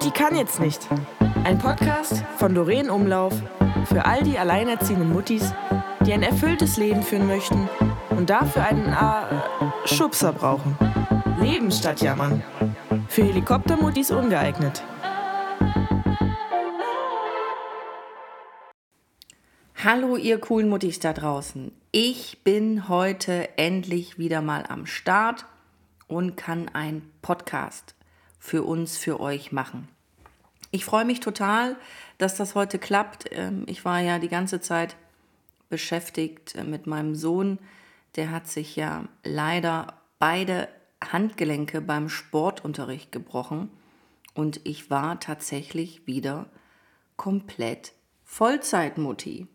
Mutti 0.00 0.18
kann 0.18 0.34
jetzt 0.34 0.60
nicht. 0.60 0.88
Ein 1.44 1.58
Podcast 1.58 2.24
von 2.38 2.54
Doreen 2.54 2.88
Umlauf 2.88 3.34
für 3.84 4.06
all 4.06 4.22
die 4.22 4.38
alleinerziehenden 4.38 5.12
Muttis, 5.12 5.52
die 6.06 6.14
ein 6.14 6.22
erfülltes 6.22 6.78
Leben 6.78 7.02
führen 7.02 7.26
möchten 7.26 7.68
und 8.08 8.30
dafür 8.30 8.64
einen 8.64 8.86
äh, 8.86 9.86
Schubser 9.86 10.32
brauchen. 10.32 10.74
Leben 11.38 11.70
statt 11.70 12.00
Jammern. 12.00 12.42
Für 13.08 13.24
Helikoptermuttis 13.24 14.10
ungeeignet. 14.10 14.82
Hallo 19.84 20.16
ihr 20.16 20.40
coolen 20.40 20.70
Muttis 20.70 20.98
da 21.00 21.12
draußen. 21.12 21.72
Ich 21.92 22.42
bin 22.42 22.88
heute 22.88 23.58
endlich 23.58 24.16
wieder 24.16 24.40
mal 24.40 24.64
am 24.66 24.86
Start 24.86 25.44
und 26.08 26.38
kann 26.38 26.70
einen 26.70 27.02
Podcast 27.20 27.94
für 28.40 28.64
uns, 28.64 28.96
für 28.96 29.20
euch 29.20 29.52
machen. 29.52 29.86
Ich 30.72 30.84
freue 30.84 31.04
mich 31.04 31.20
total, 31.20 31.76
dass 32.18 32.36
das 32.36 32.56
heute 32.56 32.78
klappt. 32.78 33.26
Ähm, 33.30 33.64
ich 33.66 33.84
war 33.84 34.00
ja 34.00 34.18
die 34.18 34.28
ganze 34.28 34.60
Zeit 34.60 34.96
beschäftigt 35.68 36.56
äh, 36.56 36.64
mit 36.64 36.88
meinem 36.88 37.14
Sohn. 37.14 37.58
Der 38.16 38.32
hat 38.32 38.48
sich 38.48 38.74
ja 38.74 39.04
leider 39.22 39.94
beide 40.18 40.68
Handgelenke 41.00 41.80
beim 41.80 42.08
Sportunterricht 42.08 43.12
gebrochen 43.12 43.70
und 44.34 44.60
ich 44.64 44.90
war 44.90 45.20
tatsächlich 45.20 46.06
wieder 46.06 46.46
komplett 47.16 47.92
Vollzeitmutti. 48.24 49.46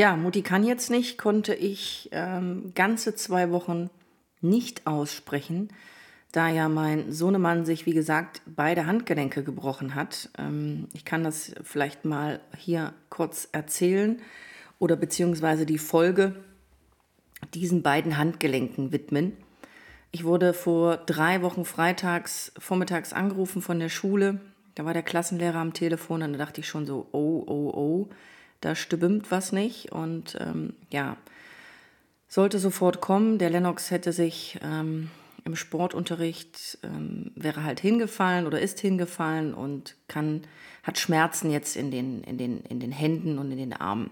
Ja, 0.00 0.16
Mutti 0.16 0.40
kann 0.40 0.64
jetzt 0.64 0.90
nicht, 0.90 1.18
konnte 1.18 1.52
ich 1.54 2.08
ähm, 2.12 2.72
ganze 2.74 3.14
zwei 3.14 3.50
Wochen 3.50 3.90
nicht 4.40 4.86
aussprechen, 4.86 5.68
da 6.32 6.48
ja 6.48 6.70
mein 6.70 7.12
Sohnemann 7.12 7.66
sich, 7.66 7.84
wie 7.84 7.92
gesagt, 7.92 8.40
beide 8.46 8.86
Handgelenke 8.86 9.44
gebrochen 9.44 9.94
hat. 9.94 10.30
Ähm, 10.38 10.88
ich 10.94 11.04
kann 11.04 11.22
das 11.22 11.52
vielleicht 11.62 12.06
mal 12.06 12.40
hier 12.56 12.94
kurz 13.10 13.50
erzählen 13.52 14.22
oder 14.78 14.96
beziehungsweise 14.96 15.66
die 15.66 15.76
Folge 15.76 16.34
diesen 17.52 17.82
beiden 17.82 18.16
Handgelenken 18.16 18.92
widmen. 18.92 19.36
Ich 20.12 20.24
wurde 20.24 20.54
vor 20.54 20.96
drei 20.96 21.42
Wochen 21.42 21.66
freitags 21.66 22.52
vormittags 22.56 23.12
angerufen 23.12 23.60
von 23.60 23.78
der 23.78 23.90
Schule 23.90 24.40
da 24.74 24.84
war 24.84 24.94
der 24.94 25.02
Klassenlehrer 25.02 25.58
am 25.58 25.74
Telefon 25.74 26.22
und 26.22 26.32
da 26.32 26.38
dachte 26.38 26.60
ich 26.60 26.68
schon 26.68 26.86
so, 26.86 27.06
oh, 27.12 27.44
oh, 27.46 27.70
oh, 27.74 28.08
da 28.60 28.74
stimmt 28.74 29.30
was 29.30 29.52
nicht. 29.52 29.92
Und 29.92 30.36
ähm, 30.40 30.74
ja, 30.90 31.16
sollte 32.28 32.58
sofort 32.58 33.00
kommen. 33.00 33.38
Der 33.38 33.50
Lennox 33.50 33.90
hätte 33.90 34.12
sich 34.12 34.58
ähm, 34.62 35.10
im 35.44 35.56
Sportunterricht, 35.56 36.78
ähm, 36.82 37.32
wäre 37.34 37.64
halt 37.64 37.80
hingefallen 37.80 38.46
oder 38.46 38.60
ist 38.60 38.80
hingefallen 38.80 39.54
und 39.54 39.96
kann, 40.08 40.42
hat 40.82 40.98
Schmerzen 40.98 41.50
jetzt 41.50 41.76
in 41.76 41.90
den, 41.90 42.22
in, 42.24 42.38
den, 42.38 42.60
in 42.62 42.80
den 42.80 42.92
Händen 42.92 43.38
und 43.38 43.50
in 43.50 43.58
den 43.58 43.72
Armen. 43.72 44.10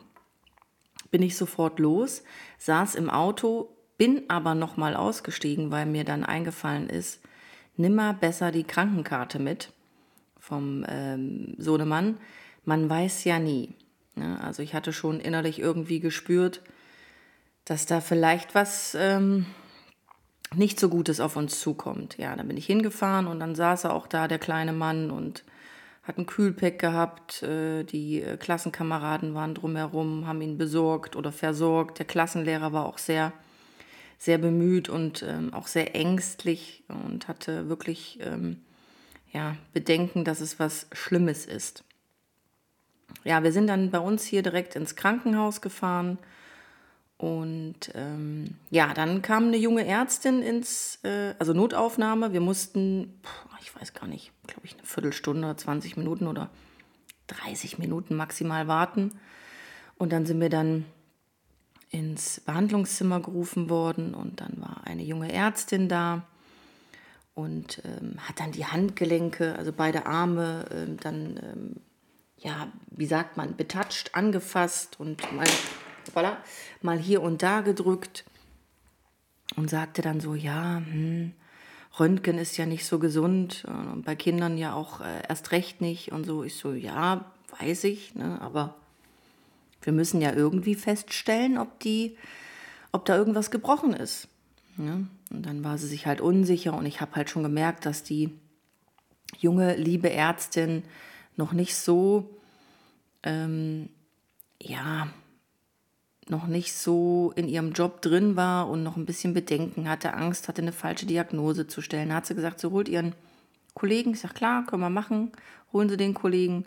Bin 1.10 1.22
ich 1.22 1.36
sofort 1.36 1.78
los, 1.78 2.22
saß 2.58 2.94
im 2.94 3.08
Auto, 3.08 3.70
bin 3.96 4.28
aber 4.28 4.54
nochmal 4.54 4.94
ausgestiegen, 4.94 5.70
weil 5.70 5.86
mir 5.86 6.04
dann 6.04 6.24
eingefallen 6.24 6.88
ist, 6.88 7.20
nimmer 7.76 8.12
besser 8.14 8.52
die 8.52 8.64
Krankenkarte 8.64 9.38
mit 9.38 9.72
vom 10.38 10.84
ähm, 10.88 11.54
Sohnemann, 11.58 12.18
man 12.64 12.88
weiß 12.88 13.24
ja 13.24 13.38
nie. 13.38 13.74
Ne? 14.18 14.40
Also 14.42 14.62
ich 14.62 14.74
hatte 14.74 14.92
schon 14.92 15.20
innerlich 15.20 15.58
irgendwie 15.58 16.00
gespürt, 16.00 16.62
dass 17.64 17.86
da 17.86 18.00
vielleicht 18.00 18.54
was 18.54 18.96
ähm, 18.98 19.46
nicht 20.54 20.80
so 20.80 20.88
Gutes 20.88 21.20
auf 21.20 21.36
uns 21.36 21.60
zukommt. 21.60 22.18
Ja, 22.18 22.34
dann 22.34 22.48
bin 22.48 22.56
ich 22.56 22.66
hingefahren 22.66 23.26
und 23.26 23.40
dann 23.40 23.54
saß 23.54 23.84
er 23.84 23.94
auch 23.94 24.06
da, 24.06 24.28
der 24.28 24.38
kleine 24.38 24.72
Mann, 24.72 25.10
und 25.10 25.44
hat 26.08 26.18
ein 26.18 26.26
Kühlpack 26.26 26.78
gehabt. 26.78 27.42
Äh, 27.42 27.84
die 27.84 28.22
äh, 28.22 28.36
Klassenkameraden 28.38 29.34
waren 29.34 29.54
drumherum, 29.54 30.26
haben 30.26 30.40
ihn 30.40 30.58
besorgt 30.58 31.14
oder 31.14 31.30
versorgt. 31.30 31.98
Der 31.98 32.06
Klassenlehrer 32.06 32.72
war 32.72 32.86
auch 32.86 32.98
sehr, 32.98 33.32
sehr 34.16 34.38
bemüht 34.38 34.88
und 34.88 35.22
ähm, 35.22 35.52
auch 35.52 35.66
sehr 35.66 35.94
ängstlich 35.94 36.82
und 36.88 37.28
hatte 37.28 37.68
wirklich 37.68 38.18
ähm, 38.22 38.62
ja, 39.32 39.56
bedenken, 39.74 40.24
dass 40.24 40.40
es 40.40 40.58
was 40.58 40.86
Schlimmes 40.92 41.44
ist. 41.44 41.84
Ja, 43.24 43.42
wir 43.42 43.52
sind 43.52 43.66
dann 43.66 43.90
bei 43.90 43.98
uns 43.98 44.24
hier 44.24 44.42
direkt 44.42 44.76
ins 44.76 44.96
Krankenhaus 44.96 45.60
gefahren. 45.60 46.18
Und 47.16 47.90
ähm, 47.94 48.56
ja, 48.70 48.94
dann 48.94 49.22
kam 49.22 49.48
eine 49.48 49.56
junge 49.56 49.84
Ärztin 49.84 50.40
ins, 50.40 51.00
äh, 51.02 51.34
also 51.38 51.52
Notaufnahme. 51.52 52.32
Wir 52.32 52.40
mussten, 52.40 53.20
ich 53.60 53.74
weiß 53.74 53.92
gar 53.92 54.06
nicht, 54.06 54.32
glaube 54.46 54.66
ich, 54.66 54.74
eine 54.74 54.84
Viertelstunde, 54.84 55.56
20 55.56 55.96
Minuten 55.96 56.28
oder 56.28 56.48
30 57.26 57.78
Minuten 57.78 58.14
maximal 58.14 58.68
warten. 58.68 59.18
Und 59.96 60.12
dann 60.12 60.26
sind 60.26 60.40
wir 60.40 60.48
dann 60.48 60.84
ins 61.90 62.40
Behandlungszimmer 62.40 63.20
gerufen 63.20 63.70
worden 63.70 64.14
und 64.14 64.40
dann 64.40 64.60
war 64.60 64.82
eine 64.84 65.02
junge 65.02 65.32
Ärztin 65.32 65.88
da 65.88 66.26
und 67.34 67.82
ähm, 67.84 68.16
hat 68.28 68.40
dann 68.40 68.52
die 68.52 68.66
Handgelenke, 68.66 69.54
also 69.56 69.72
beide 69.72 70.06
Arme, 70.06 70.66
ähm, 70.70 70.96
dann, 71.00 71.40
ähm, 71.42 71.76
ja, 72.40 72.68
wie 72.90 73.06
sagt 73.06 73.36
man, 73.36 73.56
betatscht, 73.56 74.10
angefasst 74.14 74.98
und 75.00 75.32
mal, 75.32 75.46
voilà, 76.14 76.36
mal 76.82 76.98
hier 76.98 77.22
und 77.22 77.42
da 77.42 77.60
gedrückt 77.60 78.24
und 79.56 79.70
sagte 79.70 80.02
dann 80.02 80.20
so, 80.20 80.34
ja, 80.34 80.76
hm, 80.76 81.32
Röntgen 81.98 82.38
ist 82.38 82.56
ja 82.56 82.66
nicht 82.66 82.86
so 82.86 82.98
gesund 82.98 83.64
äh, 83.66 83.70
und 83.70 84.04
bei 84.04 84.14
Kindern 84.14 84.56
ja 84.56 84.74
auch 84.74 85.00
äh, 85.00 85.22
erst 85.28 85.52
recht 85.52 85.80
nicht 85.80 86.12
und 86.12 86.24
so. 86.24 86.44
Ich 86.44 86.56
so, 86.56 86.72
ja, 86.72 87.24
weiß 87.58 87.84
ich, 87.84 88.14
ne, 88.14 88.40
aber 88.40 88.76
wir 89.82 89.92
müssen 89.92 90.20
ja 90.20 90.32
irgendwie 90.32 90.74
feststellen, 90.74 91.58
ob 91.58 91.80
die, 91.80 92.16
ob 92.92 93.04
da 93.04 93.16
irgendwas 93.16 93.50
gebrochen 93.50 93.92
ist. 93.94 94.28
Ne? 94.76 95.08
Und 95.30 95.46
dann 95.46 95.64
war 95.64 95.78
sie 95.78 95.88
sich 95.88 96.06
halt 96.06 96.20
unsicher 96.20 96.74
und 96.74 96.86
ich 96.86 97.00
habe 97.00 97.16
halt 97.16 97.30
schon 97.30 97.42
gemerkt, 97.42 97.86
dass 97.86 98.02
die 98.02 98.30
junge, 99.38 99.76
liebe 99.76 100.10
Ärztin 100.10 100.84
noch 101.38 101.52
nicht 101.52 101.76
so, 101.76 102.28
ähm, 103.22 103.88
ja, 104.60 105.08
noch 106.28 106.46
nicht 106.46 106.74
so 106.74 107.32
in 107.36 107.48
ihrem 107.48 107.72
Job 107.72 108.02
drin 108.02 108.36
war 108.36 108.68
und 108.68 108.82
noch 108.82 108.96
ein 108.96 109.06
bisschen 109.06 109.32
Bedenken 109.32 109.88
hatte, 109.88 110.12
Angst 110.12 110.48
hatte, 110.48 110.60
eine 110.60 110.72
falsche 110.72 111.06
Diagnose 111.06 111.66
zu 111.66 111.80
stellen. 111.80 112.10
Da 112.10 112.16
hat 112.16 112.26
sie 112.26 112.34
gesagt, 112.34 112.60
sie 112.60 112.70
holt 112.70 112.88
ihren 112.88 113.14
Kollegen. 113.74 114.12
Ich 114.12 114.20
sage, 114.20 114.34
klar, 114.34 114.66
können 114.66 114.82
wir 114.82 114.90
machen, 114.90 115.32
holen 115.72 115.88
Sie 115.88 115.96
den 115.96 116.12
Kollegen. 116.12 116.66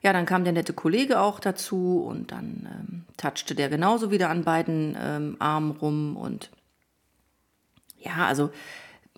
Ja, 0.00 0.12
dann 0.12 0.26
kam 0.26 0.44
der 0.44 0.52
nette 0.52 0.72
Kollege 0.72 1.20
auch 1.20 1.40
dazu 1.40 2.04
und 2.08 2.30
dann 2.30 2.68
ähm, 2.70 3.04
touchte 3.16 3.56
der 3.56 3.68
genauso 3.68 4.12
wieder 4.12 4.30
an 4.30 4.44
beiden 4.44 4.96
ähm, 4.98 5.36
Armen 5.40 5.72
rum 5.72 6.16
und 6.16 6.50
ja, 7.98 8.26
also 8.26 8.50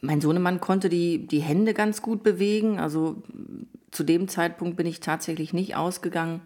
mein 0.00 0.20
Sohnemann 0.20 0.60
konnte 0.60 0.88
die, 0.88 1.26
die 1.26 1.40
Hände 1.40 1.74
ganz 1.74 2.02
gut 2.02 2.22
bewegen. 2.22 2.78
Also 2.78 3.22
zu 3.90 4.04
dem 4.04 4.28
Zeitpunkt 4.28 4.76
bin 4.76 4.86
ich 4.86 5.00
tatsächlich 5.00 5.52
nicht 5.52 5.76
ausgegangen, 5.76 6.40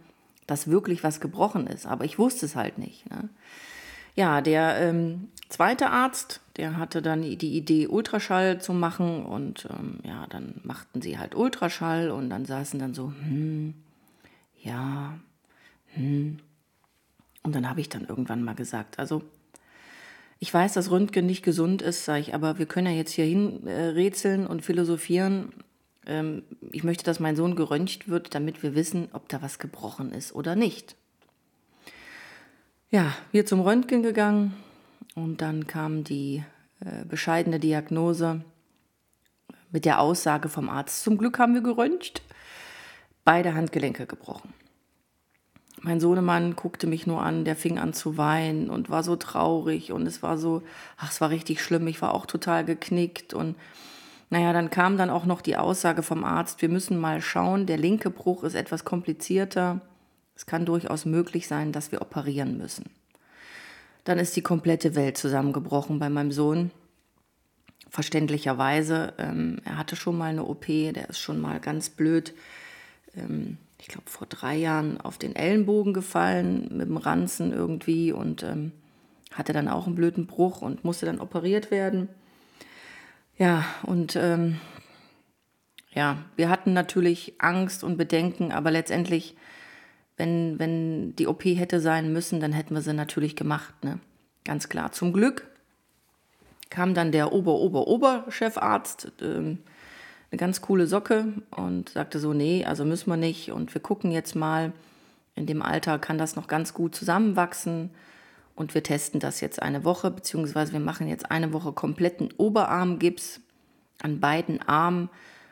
dass 0.47 0.69
wirklich 0.69 1.05
was 1.05 1.21
gebrochen 1.21 1.67
ist. 1.67 1.87
Aber 1.87 2.05
ich 2.05 2.19
wusste 2.19 2.47
es 2.47 2.57
halt 2.57 2.79
nicht. 2.79 3.09
Ne? 3.11 3.29
Ja, 4.15 4.41
der 4.41 4.81
ähm, 4.81 5.29
zweite 5.49 5.91
Arzt, 5.91 6.41
der 6.57 6.77
hatte 6.77 7.03
dann 7.03 7.23
die 7.23 7.57
Idee, 7.57 7.87
Ultraschall 7.87 8.61
zu 8.61 8.73
machen. 8.73 9.25
Und 9.25 9.69
ähm, 9.71 9.99
ja, 10.05 10.27
dann 10.29 10.61
machten 10.65 11.03
sie 11.03 11.19
halt 11.19 11.35
Ultraschall 11.35 12.11
und 12.11 12.31
dann 12.31 12.45
saßen 12.45 12.79
dann 12.79 12.95
so, 12.95 13.13
hm, 13.23 13.75
ja, 14.63 15.19
hm. 15.95 16.39
Und 17.43 17.55
dann 17.55 17.69
habe 17.69 17.81
ich 17.81 17.91
dann 17.91 18.07
irgendwann 18.07 18.43
mal 18.43 18.55
gesagt, 18.55 18.99
also 18.99 19.23
ich 20.45 20.53
weiß, 20.53 20.75
dass 20.75 20.91
Röntgen 20.91 21.25
nicht 21.25 21.43
gesund 21.43 21.81
ist, 21.81 22.05
sage 22.05 22.21
ich, 22.21 22.35
aber 22.35 22.59
wir 22.59 22.67
können 22.67 22.89
ja 22.89 22.93
jetzt 22.93 23.13
hier 23.13 23.25
hin 23.25 23.67
äh, 23.67 23.87
rätseln 23.87 24.47
und 24.47 24.61
philosophieren. 24.61 25.55
Ähm, 26.05 26.43
ich 26.71 26.85
möchte, 26.85 27.03
dass 27.03 27.19
mein 27.19 27.35
Sohn 27.35 27.57
geröntgt 27.57 28.11
wird, 28.11 28.35
damit 28.35 28.63
wir 28.63 28.75
wissen, 28.75 29.09
ob 29.15 29.27
da 29.31 29.41
was 29.41 29.59
gebrochen 29.59 30.13
ist 30.13 30.35
oder 30.35 30.55
nicht. 30.55 30.97
Ja, 32.91 33.15
wir 33.33 33.47
zum 33.47 33.63
Röntgen 33.63 34.03
gegangen 34.03 34.53
und 35.15 35.41
dann 35.41 35.67
kam 35.67 36.05
die 36.05 36.45
äh, 36.81 37.07
bescheidene 37.07 37.59
Diagnose 37.59 38.45
mit 39.71 39.87
der 39.87 39.99
Aussage 39.99 40.51
vom 40.51 40.69
Arzt, 40.69 41.05
zum 41.05 41.17
Glück 41.17 41.39
haben 41.39 41.55
wir 41.55 41.63
geröntgt, 41.63 42.21
beide 43.25 43.55
Handgelenke 43.55 44.05
gebrochen. 44.05 44.53
Mein 45.85 46.01
Sohnemann 46.01 46.57
guckte 46.57 46.87
mich 46.87 47.07
nur 47.07 47.21
an, 47.23 47.45
der 47.45 47.57
fing 47.57 47.79
an 47.79 47.93
zu 47.93 48.17
weinen 48.17 48.71
und 48.71 48.89
war 48.89 49.03
so 49.03 49.17
traurig 49.17 49.93
und 49.93 50.07
es 50.07 50.23
war 50.23 50.39
so, 50.39 50.63
ach, 50.97 51.11
es 51.11 51.21
war 51.21 51.29
richtig 51.29 51.63
schlimm. 51.63 51.87
Ich 51.89 52.01
war 52.01 52.15
auch 52.15 52.25
total 52.25 52.65
geknickt 52.65 53.35
und 53.35 53.55
Naja, 54.31 54.55
dann 54.55 54.71
kam 54.71 54.97
dann 54.97 55.11
auch 55.11 55.27
noch 55.27 55.43
die 55.43 55.59
Aussage 55.59 56.03
vom 56.03 56.25
Arzt, 56.25 56.63
wir 56.63 56.71
müssen 56.71 56.99
mal 56.99 57.21
schauen, 57.21 57.67
der 57.67 57.77
linke 57.77 58.09
Bruch 58.09 58.45
ist 58.45 58.55
etwas 58.55 58.87
komplizierter. 58.87 59.83
Es 60.35 60.47
kann 60.47 60.65
durchaus 60.65 61.05
möglich 61.05 61.47
sein, 61.47 61.71
dass 61.71 61.93
wir 61.93 62.01
operieren 62.01 62.57
müssen. 62.57 62.87
Dann 64.05 64.19
ist 64.19 64.35
die 64.37 64.43
komplette 64.43 64.95
Welt 64.95 65.19
zusammengebrochen 65.19 65.99
bei 65.99 66.09
meinem 66.09 66.33
Sohn. 66.33 66.71
Verständlicherweise, 67.91 69.13
ähm, 69.19 69.61
er 69.65 69.77
hatte 69.77 69.97
schon 69.97 70.17
mal 70.17 70.31
eine 70.31 70.45
OP, 70.45 70.67
der 70.67 71.11
ist 71.11 71.19
schon 71.19 71.41
mal 71.41 71.61
ganz 71.61 71.91
blöd, 71.91 72.35
ähm, 73.15 73.59
ich 73.85 73.89
glaube 73.89 74.09
vor 74.09 74.27
drei 74.27 74.57
Jahren 74.57 74.99
auf 74.99 75.19
den 75.19 75.37
Ellenbogen 75.37 75.93
gefallen 75.93 76.71
mit 76.73 76.89
dem 76.89 76.97
Ranzen 76.97 77.53
irgendwie 77.53 78.13
und 78.13 78.43
ähm, 78.43 78.73
hatte 79.31 79.53
dann 79.53 79.69
auch 79.69 79.87
einen 79.87 79.95
blöden 79.95 80.27
Bruch 80.27 80.63
und 80.63 80.85
musste 80.85 81.05
dann 81.05 81.21
operiert 81.21 81.71
werden. 81.71 82.09
Ja, 83.37 83.63
und 83.83 84.17
ähm, 84.17 84.59
ja, 85.93 86.17
wir 86.35 86.49
hatten 86.49 86.73
natürlich 86.73 87.35
Angst 87.37 87.85
und 87.85 87.99
Bedenken, 87.99 88.53
aber 88.53 88.71
letztendlich, 88.71 89.37
wenn, 90.17 90.59
wenn 90.59 91.15
die 91.17 91.27
OP 91.27 91.45
hätte 91.45 91.79
sein 91.79 92.11
müssen, 92.11 92.41
dann 92.41 92.55
hätten 92.55 92.75
wir 92.75 92.81
sie 92.81 92.95
natürlich 92.95 93.37
gemacht, 93.37 93.85
ne? 93.85 94.01
Ganz 94.45 94.71
klar. 94.71 94.93
Zum 94.93 95.13
Glück 95.13 95.47
kam 96.71 96.95
dann 96.95 97.13
der 97.13 97.35
Ober-Ober-Oberchefarzt, 97.35 99.13
ähm, 99.21 99.59
eine 100.35 100.41
ganz 100.41 100.61
coole 100.61 100.89
Socke 100.89 101.27
und 101.51 101.91
sagte 101.91 102.19
so, 102.19 102.33
nee, 102.33 102.65
also 102.65 102.85
müssen 102.85 103.09
wir 103.09 103.17
nicht. 103.17 103.53
Und 103.53 103.73
wir 103.73 103.81
gucken 103.81 104.11
jetzt 104.11 104.35
mal, 104.35 104.73
in 105.37 105.47
dem 105.47 105.63
Alter 105.63 106.01
kann 106.01 106.19
das 106.19 106.35
noch 106.35 106.49
ganz 106.49 106.75
gut 106.75 106.97
zusammenwachsen. 106.97 107.91
Und 108.57 108.75
wir 108.75 108.83
testen 108.83 109.21
das 109.21 109.41
jetzt 109.41 109.63
eine 109.63 109.85
Woche, 109.85 110.11
beziehungsweise 110.11 110.73
wir 110.73 110.81
machen 110.81 111.07
jetzt 111.07 111.31
eine 111.31 111.53
Woche 111.53 111.73
kompletten 111.73 112.33
Oberarmgips 112.37 113.43
an 114.01 114.19
beiden 114.19 114.61
Armen, 114.61 115.09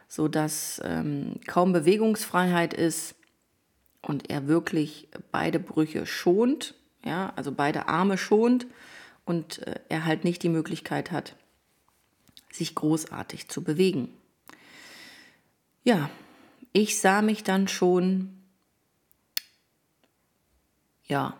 sodass 0.08 0.80
ähm, 0.84 1.36
kaum 1.46 1.72
Bewegungsfreiheit 1.72 2.74
ist 2.74 3.14
und 4.02 4.30
er 4.30 4.48
wirklich 4.48 5.06
beide 5.30 5.60
Brüche 5.60 6.06
schont, 6.06 6.74
ja, 7.04 7.32
also 7.36 7.52
beide 7.52 7.86
Arme 7.86 8.18
schont 8.18 8.66
und 9.26 9.64
äh, 9.64 9.78
er 9.88 10.04
halt 10.04 10.24
nicht 10.24 10.42
die 10.42 10.48
Möglichkeit 10.48 11.12
hat, 11.12 11.36
sich 12.50 12.74
großartig 12.74 13.48
zu 13.48 13.62
bewegen. 13.62 14.08
Ja, 15.84 16.10
ich 16.72 17.00
sah 17.00 17.22
mich 17.22 17.42
dann 17.42 17.68
schon, 17.68 18.42
ja, 21.04 21.36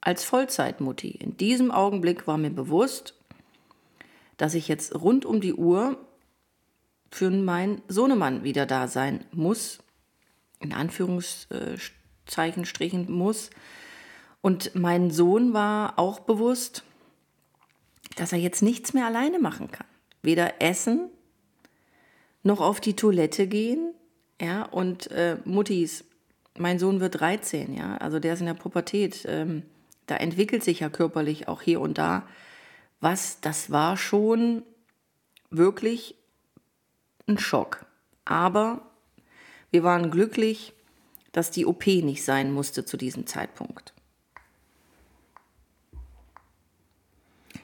als 0.00 0.24
Vollzeitmutti. 0.24 1.10
In 1.10 1.36
diesem 1.36 1.70
Augenblick 1.70 2.26
war 2.26 2.38
mir 2.38 2.50
bewusst, 2.50 3.14
dass 4.36 4.54
ich 4.54 4.66
jetzt 4.66 4.94
rund 4.94 5.24
um 5.24 5.40
die 5.40 5.54
Uhr 5.54 5.96
für 7.10 7.30
meinen 7.30 7.82
Sohnemann 7.88 8.42
wieder 8.42 8.66
da 8.66 8.88
sein 8.88 9.24
muss, 9.32 9.78
in 10.58 10.72
Anführungszeichen 10.72 12.64
Strichen 12.64 13.12
muss. 13.12 13.50
Und 14.40 14.74
mein 14.74 15.10
Sohn 15.10 15.52
war 15.52 15.98
auch 15.98 16.20
bewusst, 16.20 16.82
dass 18.16 18.32
er 18.32 18.38
jetzt 18.38 18.62
nichts 18.62 18.94
mehr 18.94 19.06
alleine 19.06 19.38
machen 19.38 19.70
kann. 19.70 19.86
Weder 20.22 20.60
essen, 20.60 21.10
noch 22.42 22.60
auf 22.60 22.80
die 22.80 22.96
Toilette 22.96 23.46
gehen. 23.46 23.94
Ja, 24.40 24.64
und 24.64 25.10
äh, 25.10 25.36
Muttis, 25.44 26.04
mein 26.58 26.78
Sohn 26.78 27.00
wird 27.00 27.20
13, 27.20 27.74
ja, 27.74 27.96
also 27.98 28.18
der 28.18 28.34
ist 28.34 28.40
in 28.40 28.46
der 28.46 28.54
Pubertät. 28.54 29.24
Ähm, 29.26 29.62
da 30.06 30.16
entwickelt 30.16 30.64
sich 30.64 30.80
ja 30.80 30.88
körperlich 30.88 31.48
auch 31.48 31.62
hier 31.62 31.80
und 31.80 31.98
da 31.98 32.26
was. 33.00 33.40
Das 33.40 33.70
war 33.70 33.96
schon 33.96 34.62
wirklich 35.50 36.16
ein 37.26 37.38
Schock. 37.38 37.86
Aber 38.24 38.82
wir 39.70 39.82
waren 39.84 40.10
glücklich, 40.10 40.72
dass 41.32 41.50
die 41.50 41.66
OP 41.66 41.86
nicht 41.86 42.24
sein 42.24 42.52
musste 42.52 42.84
zu 42.84 42.96
diesem 42.96 43.26
Zeitpunkt. 43.26 43.92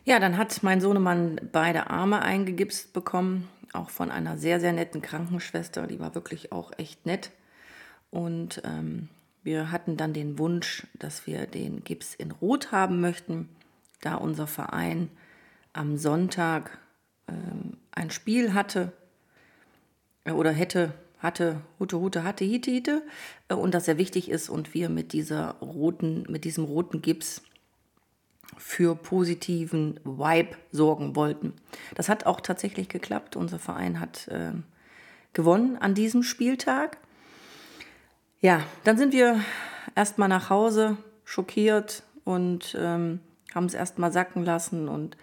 Ja, 0.04 0.18
dann 0.18 0.38
hat 0.38 0.62
mein 0.62 0.80
Sohnemann 0.80 1.38
beide 1.52 1.90
Arme 1.90 2.22
eingegipst 2.22 2.94
bekommen, 2.94 3.46
auch 3.72 3.90
von 3.90 4.10
einer 4.10 4.36
sehr, 4.38 4.60
sehr 4.60 4.72
netten 4.72 5.02
Krankenschwester. 5.02 5.86
Die 5.86 6.00
war 6.00 6.14
wirklich 6.14 6.52
auch 6.52 6.72
echt 6.76 7.06
nett. 7.06 7.30
Und 8.10 8.62
ähm, 8.64 9.08
wir 9.42 9.70
hatten 9.70 9.96
dann 9.96 10.12
den 10.12 10.38
Wunsch, 10.38 10.86
dass 10.98 11.26
wir 11.26 11.46
den 11.46 11.84
Gips 11.84 12.14
in 12.14 12.30
Rot 12.30 12.72
haben 12.72 13.00
möchten, 13.00 13.48
da 14.00 14.14
unser 14.14 14.46
Verein 14.46 15.10
am 15.72 15.96
Sonntag 15.96 16.78
ähm, 17.28 17.76
ein 17.92 18.10
Spiel 18.10 18.54
hatte 18.54 18.92
äh, 20.24 20.32
oder 20.32 20.50
hätte, 20.52 20.92
hatte, 21.18 21.60
Hute, 21.78 21.98
Hute, 21.98 22.24
hatte, 22.24 22.44
Hite, 22.44 22.70
Hite 22.70 23.02
äh, 23.48 23.54
und 23.54 23.74
das 23.74 23.84
sehr 23.86 23.98
wichtig 23.98 24.30
ist 24.30 24.48
und 24.48 24.74
wir 24.74 24.88
mit 24.88 25.12
dieser 25.12 25.52
roten, 25.60 26.24
mit 26.28 26.44
diesem 26.44 26.64
roten 26.64 27.02
Gips 27.02 27.42
für 28.58 28.96
positiven 28.96 29.98
Vibe 30.04 30.56
sorgen 30.72 31.16
wollten. 31.16 31.54
Das 31.94 32.08
hat 32.08 32.26
auch 32.26 32.40
tatsächlich 32.40 32.88
geklappt. 32.88 33.36
Unser 33.36 33.58
Verein 33.58 34.00
hat 34.00 34.28
äh, 34.28 34.52
gewonnen 35.32 35.76
an 35.76 35.94
diesem 35.94 36.22
Spieltag. 36.22 36.98
Ja, 38.40 38.62
dann 38.84 38.98
sind 38.98 39.12
wir 39.12 39.40
erstmal 39.94 40.28
nach 40.28 40.50
Hause, 40.50 40.96
schockiert 41.24 42.02
und 42.24 42.76
ähm, 42.78 43.20
haben 43.54 43.66
es 43.66 43.74
erstmal 43.74 44.12
sacken 44.12 44.44
lassen 44.44 44.88
und 44.88 45.16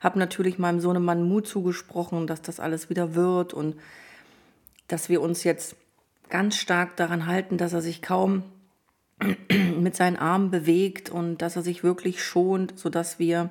habe 0.00 0.18
natürlich 0.18 0.58
meinem 0.58 0.80
Sohnemann 0.80 1.22
Mut 1.22 1.46
zugesprochen, 1.46 2.26
dass 2.26 2.42
das 2.42 2.60
alles 2.60 2.90
wieder 2.90 3.14
wird 3.14 3.54
und 3.54 3.76
dass 4.88 5.08
wir 5.08 5.20
uns 5.20 5.44
jetzt 5.44 5.76
ganz 6.28 6.56
stark 6.56 6.96
daran 6.96 7.26
halten, 7.26 7.58
dass 7.58 7.72
er 7.72 7.82
sich 7.82 8.02
kaum 8.02 8.42
mit 9.80 9.96
seinen 9.96 10.16
Armen 10.16 10.50
bewegt 10.50 11.10
und 11.10 11.38
dass 11.38 11.56
er 11.56 11.62
sich 11.62 11.82
wirklich 11.82 12.22
schont, 12.22 12.78
sodass 12.78 13.18
wir 13.18 13.50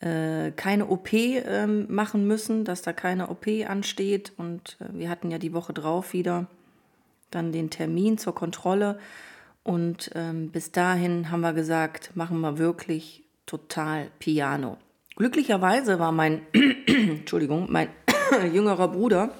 äh, 0.00 0.50
keine 0.52 0.88
OP 0.88 1.12
äh, 1.12 1.66
machen 1.66 2.26
müssen, 2.26 2.64
dass 2.64 2.82
da 2.82 2.92
keine 2.92 3.28
OP 3.28 3.46
ansteht. 3.66 4.32
Und 4.36 4.76
äh, 4.80 4.98
wir 4.98 5.08
hatten 5.08 5.30
ja 5.30 5.38
die 5.38 5.52
Woche 5.52 5.72
drauf 5.72 6.12
wieder 6.12 6.46
dann 7.30 7.52
den 7.52 7.70
Termin 7.70 8.18
zur 8.18 8.34
Kontrolle. 8.34 8.98
Und 9.62 10.10
ähm, 10.14 10.50
bis 10.50 10.72
dahin 10.72 11.30
haben 11.30 11.40
wir 11.40 11.52
gesagt, 11.52 12.16
machen 12.16 12.40
wir 12.40 12.58
wirklich 12.58 13.22
total 13.46 14.08
Piano. 14.18 14.76
Glücklicherweise 15.16 15.98
war 15.98 16.12
mein, 16.12 16.42
Entschuldigung, 16.86 17.66
mein 17.70 17.88
jüngerer 18.52 18.88
Bruder 18.88 19.30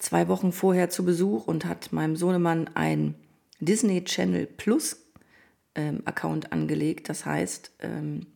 zwei 0.00 0.28
Wochen 0.28 0.50
vorher 0.50 0.90
zu 0.90 1.04
Besuch 1.04 1.46
und 1.46 1.64
hat 1.64 1.92
meinem 1.92 2.16
Sohnemann 2.16 2.68
ein 2.74 3.14
Disney 3.60 4.02
Channel 4.02 4.46
Plus 4.46 4.96
ähm, 5.74 6.02
Account 6.06 6.52
angelegt. 6.52 7.08
Das 7.08 7.24
heißt, 7.24 7.70
ähm, 7.80 8.26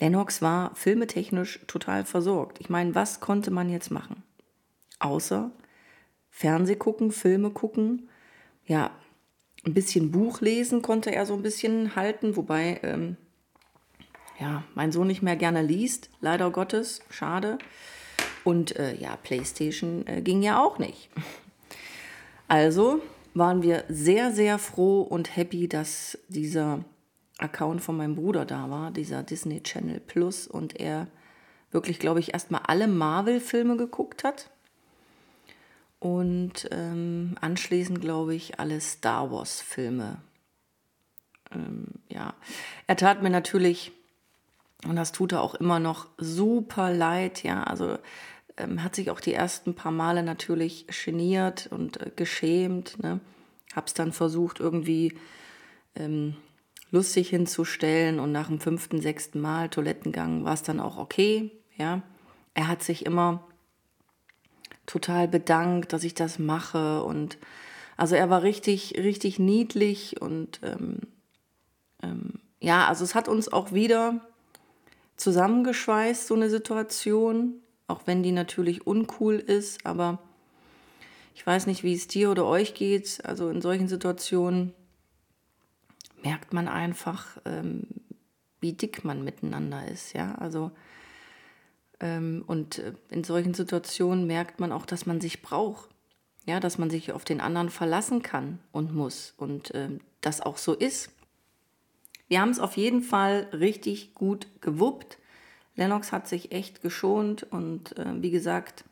Lennox 0.00 0.42
war 0.42 0.74
filmetechnisch 0.74 1.60
total 1.66 2.04
versorgt. 2.04 2.60
Ich 2.60 2.68
meine, 2.68 2.94
was 2.94 3.20
konnte 3.20 3.50
man 3.50 3.70
jetzt 3.70 3.90
machen? 3.90 4.22
Außer 4.98 5.50
Fernseh 6.30 6.76
gucken, 6.76 7.12
Filme 7.12 7.50
gucken, 7.50 8.08
ja, 8.66 8.90
ein 9.64 9.74
bisschen 9.74 10.10
Buch 10.10 10.40
lesen 10.40 10.82
konnte 10.82 11.14
er 11.14 11.26
so 11.26 11.34
ein 11.34 11.42
bisschen 11.42 11.94
halten, 11.94 12.36
wobei 12.36 12.80
ähm, 12.82 13.16
ja, 14.40 14.64
mein 14.74 14.92
Sohn 14.92 15.06
nicht 15.06 15.22
mehr 15.22 15.36
gerne 15.36 15.62
liest, 15.62 16.10
leider 16.20 16.50
Gottes, 16.50 17.02
schade. 17.10 17.58
Und 18.44 18.76
äh, 18.76 18.94
ja, 18.94 19.16
PlayStation 19.16 20.06
äh, 20.06 20.20
ging 20.22 20.42
ja 20.42 20.62
auch 20.62 20.78
nicht. 20.78 21.08
Also 22.46 23.00
waren 23.32 23.62
wir 23.62 23.84
sehr, 23.88 24.32
sehr 24.32 24.58
froh 24.58 25.02
und 25.02 25.36
happy, 25.36 25.66
dass 25.66 26.18
dieser 26.28 26.84
Account 27.38 27.80
von 27.82 27.96
meinem 27.96 28.14
Bruder 28.14 28.44
da 28.44 28.70
war, 28.70 28.90
dieser 28.90 29.22
Disney 29.22 29.62
Channel 29.62 29.98
Plus, 29.98 30.46
und 30.46 30.78
er 30.78 31.08
wirklich, 31.72 31.98
glaube 31.98 32.20
ich, 32.20 32.32
erstmal 32.32 32.60
alle 32.66 32.86
Marvel-Filme 32.86 33.76
geguckt 33.76 34.22
hat 34.22 34.50
und 35.98 36.68
ähm, 36.70 37.34
anschließend, 37.40 38.00
glaube 38.00 38.34
ich, 38.36 38.60
alle 38.60 38.80
Star 38.80 39.32
Wars-Filme. 39.32 40.18
Ähm, 41.52 41.86
ja, 42.08 42.34
er 42.86 42.96
tat 42.96 43.22
mir 43.22 43.30
natürlich, 43.30 43.90
und 44.86 44.94
das 44.94 45.10
tut 45.10 45.32
er 45.32 45.40
auch 45.40 45.56
immer 45.56 45.80
noch, 45.80 46.06
super 46.18 46.92
leid. 46.92 47.42
Ja, 47.42 47.64
also 47.64 47.98
ähm, 48.56 48.82
hat 48.82 48.94
sich 48.94 49.10
auch 49.10 49.20
die 49.20 49.34
ersten 49.34 49.74
paar 49.74 49.92
Male 49.92 50.22
natürlich 50.22 50.86
geniert 51.04 51.68
und 51.70 52.00
äh, 52.00 52.10
geschämt. 52.14 53.02
Ne? 53.02 53.20
Hab's 53.74 53.94
dann 53.94 54.12
versucht, 54.12 54.60
irgendwie 54.60 55.14
ähm, 55.94 56.36
lustig 56.90 57.30
hinzustellen 57.30 58.20
und 58.20 58.32
nach 58.32 58.48
dem 58.48 58.60
fünften, 58.60 59.00
sechsten 59.00 59.40
Mal 59.40 59.68
Toilettengang 59.68 60.44
war 60.44 60.54
es 60.54 60.62
dann 60.62 60.80
auch 60.80 60.96
okay. 60.96 61.50
Ja, 61.76 62.02
er 62.54 62.68
hat 62.68 62.82
sich 62.82 63.04
immer 63.04 63.46
total 64.86 65.28
bedankt, 65.28 65.92
dass 65.92 66.04
ich 66.04 66.14
das 66.14 66.38
mache. 66.38 67.02
Und 67.02 67.38
also 67.96 68.14
er 68.14 68.30
war 68.30 68.42
richtig, 68.42 68.94
richtig 68.98 69.38
niedlich 69.38 70.20
und 70.20 70.60
ähm, 70.62 71.00
ähm, 72.02 72.40
ja, 72.60 72.86
also 72.86 73.04
es 73.04 73.14
hat 73.14 73.28
uns 73.28 73.52
auch 73.52 73.72
wieder 73.72 74.20
zusammengeschweißt, 75.16 76.26
so 76.26 76.34
eine 76.34 76.50
Situation. 76.50 77.60
Auch 77.86 78.02
wenn 78.06 78.22
die 78.22 78.32
natürlich 78.32 78.86
uncool 78.86 79.36
ist, 79.36 79.84
aber 79.84 80.18
ich 81.34 81.46
weiß 81.46 81.66
nicht, 81.66 81.82
wie 81.82 81.94
es 81.94 82.06
dir 82.06 82.30
oder 82.30 82.46
euch 82.46 82.74
geht. 82.74 83.24
Also 83.24 83.50
in 83.50 83.60
solchen 83.60 83.88
Situationen 83.88 84.72
merkt 86.22 86.52
man 86.52 86.68
einfach, 86.68 87.38
ähm, 87.44 87.86
wie 88.60 88.72
dick 88.72 89.04
man 89.04 89.24
miteinander 89.24 89.86
ist. 89.88 90.12
Ja, 90.14 90.36
also 90.36 90.70
ähm, 92.00 92.44
und 92.46 92.78
äh, 92.78 92.92
in 93.10 93.24
solchen 93.24 93.54
Situationen 93.54 94.26
merkt 94.26 94.60
man 94.60 94.72
auch, 94.72 94.86
dass 94.86 95.06
man 95.06 95.20
sich 95.20 95.42
braucht. 95.42 95.90
Ja, 96.46 96.60
dass 96.60 96.76
man 96.76 96.90
sich 96.90 97.12
auf 97.12 97.24
den 97.24 97.40
anderen 97.40 97.70
verlassen 97.70 98.22
kann 98.22 98.58
und 98.70 98.94
muss 98.94 99.32
und 99.38 99.70
ähm, 99.74 100.00
das 100.20 100.42
auch 100.42 100.58
so 100.58 100.74
ist. 100.74 101.10
Wir 102.28 102.40
haben 102.40 102.50
es 102.50 102.60
auf 102.60 102.76
jeden 102.76 103.00
Fall 103.00 103.48
richtig 103.52 104.14
gut 104.14 104.46
gewuppt. 104.60 105.18
Lennox 105.76 106.12
hat 106.12 106.28
sich 106.28 106.52
echt 106.52 106.82
geschont 106.82 107.44
und 107.50 107.98
äh, 107.98 108.22
wie 108.22 108.30
gesagt, 108.30 108.84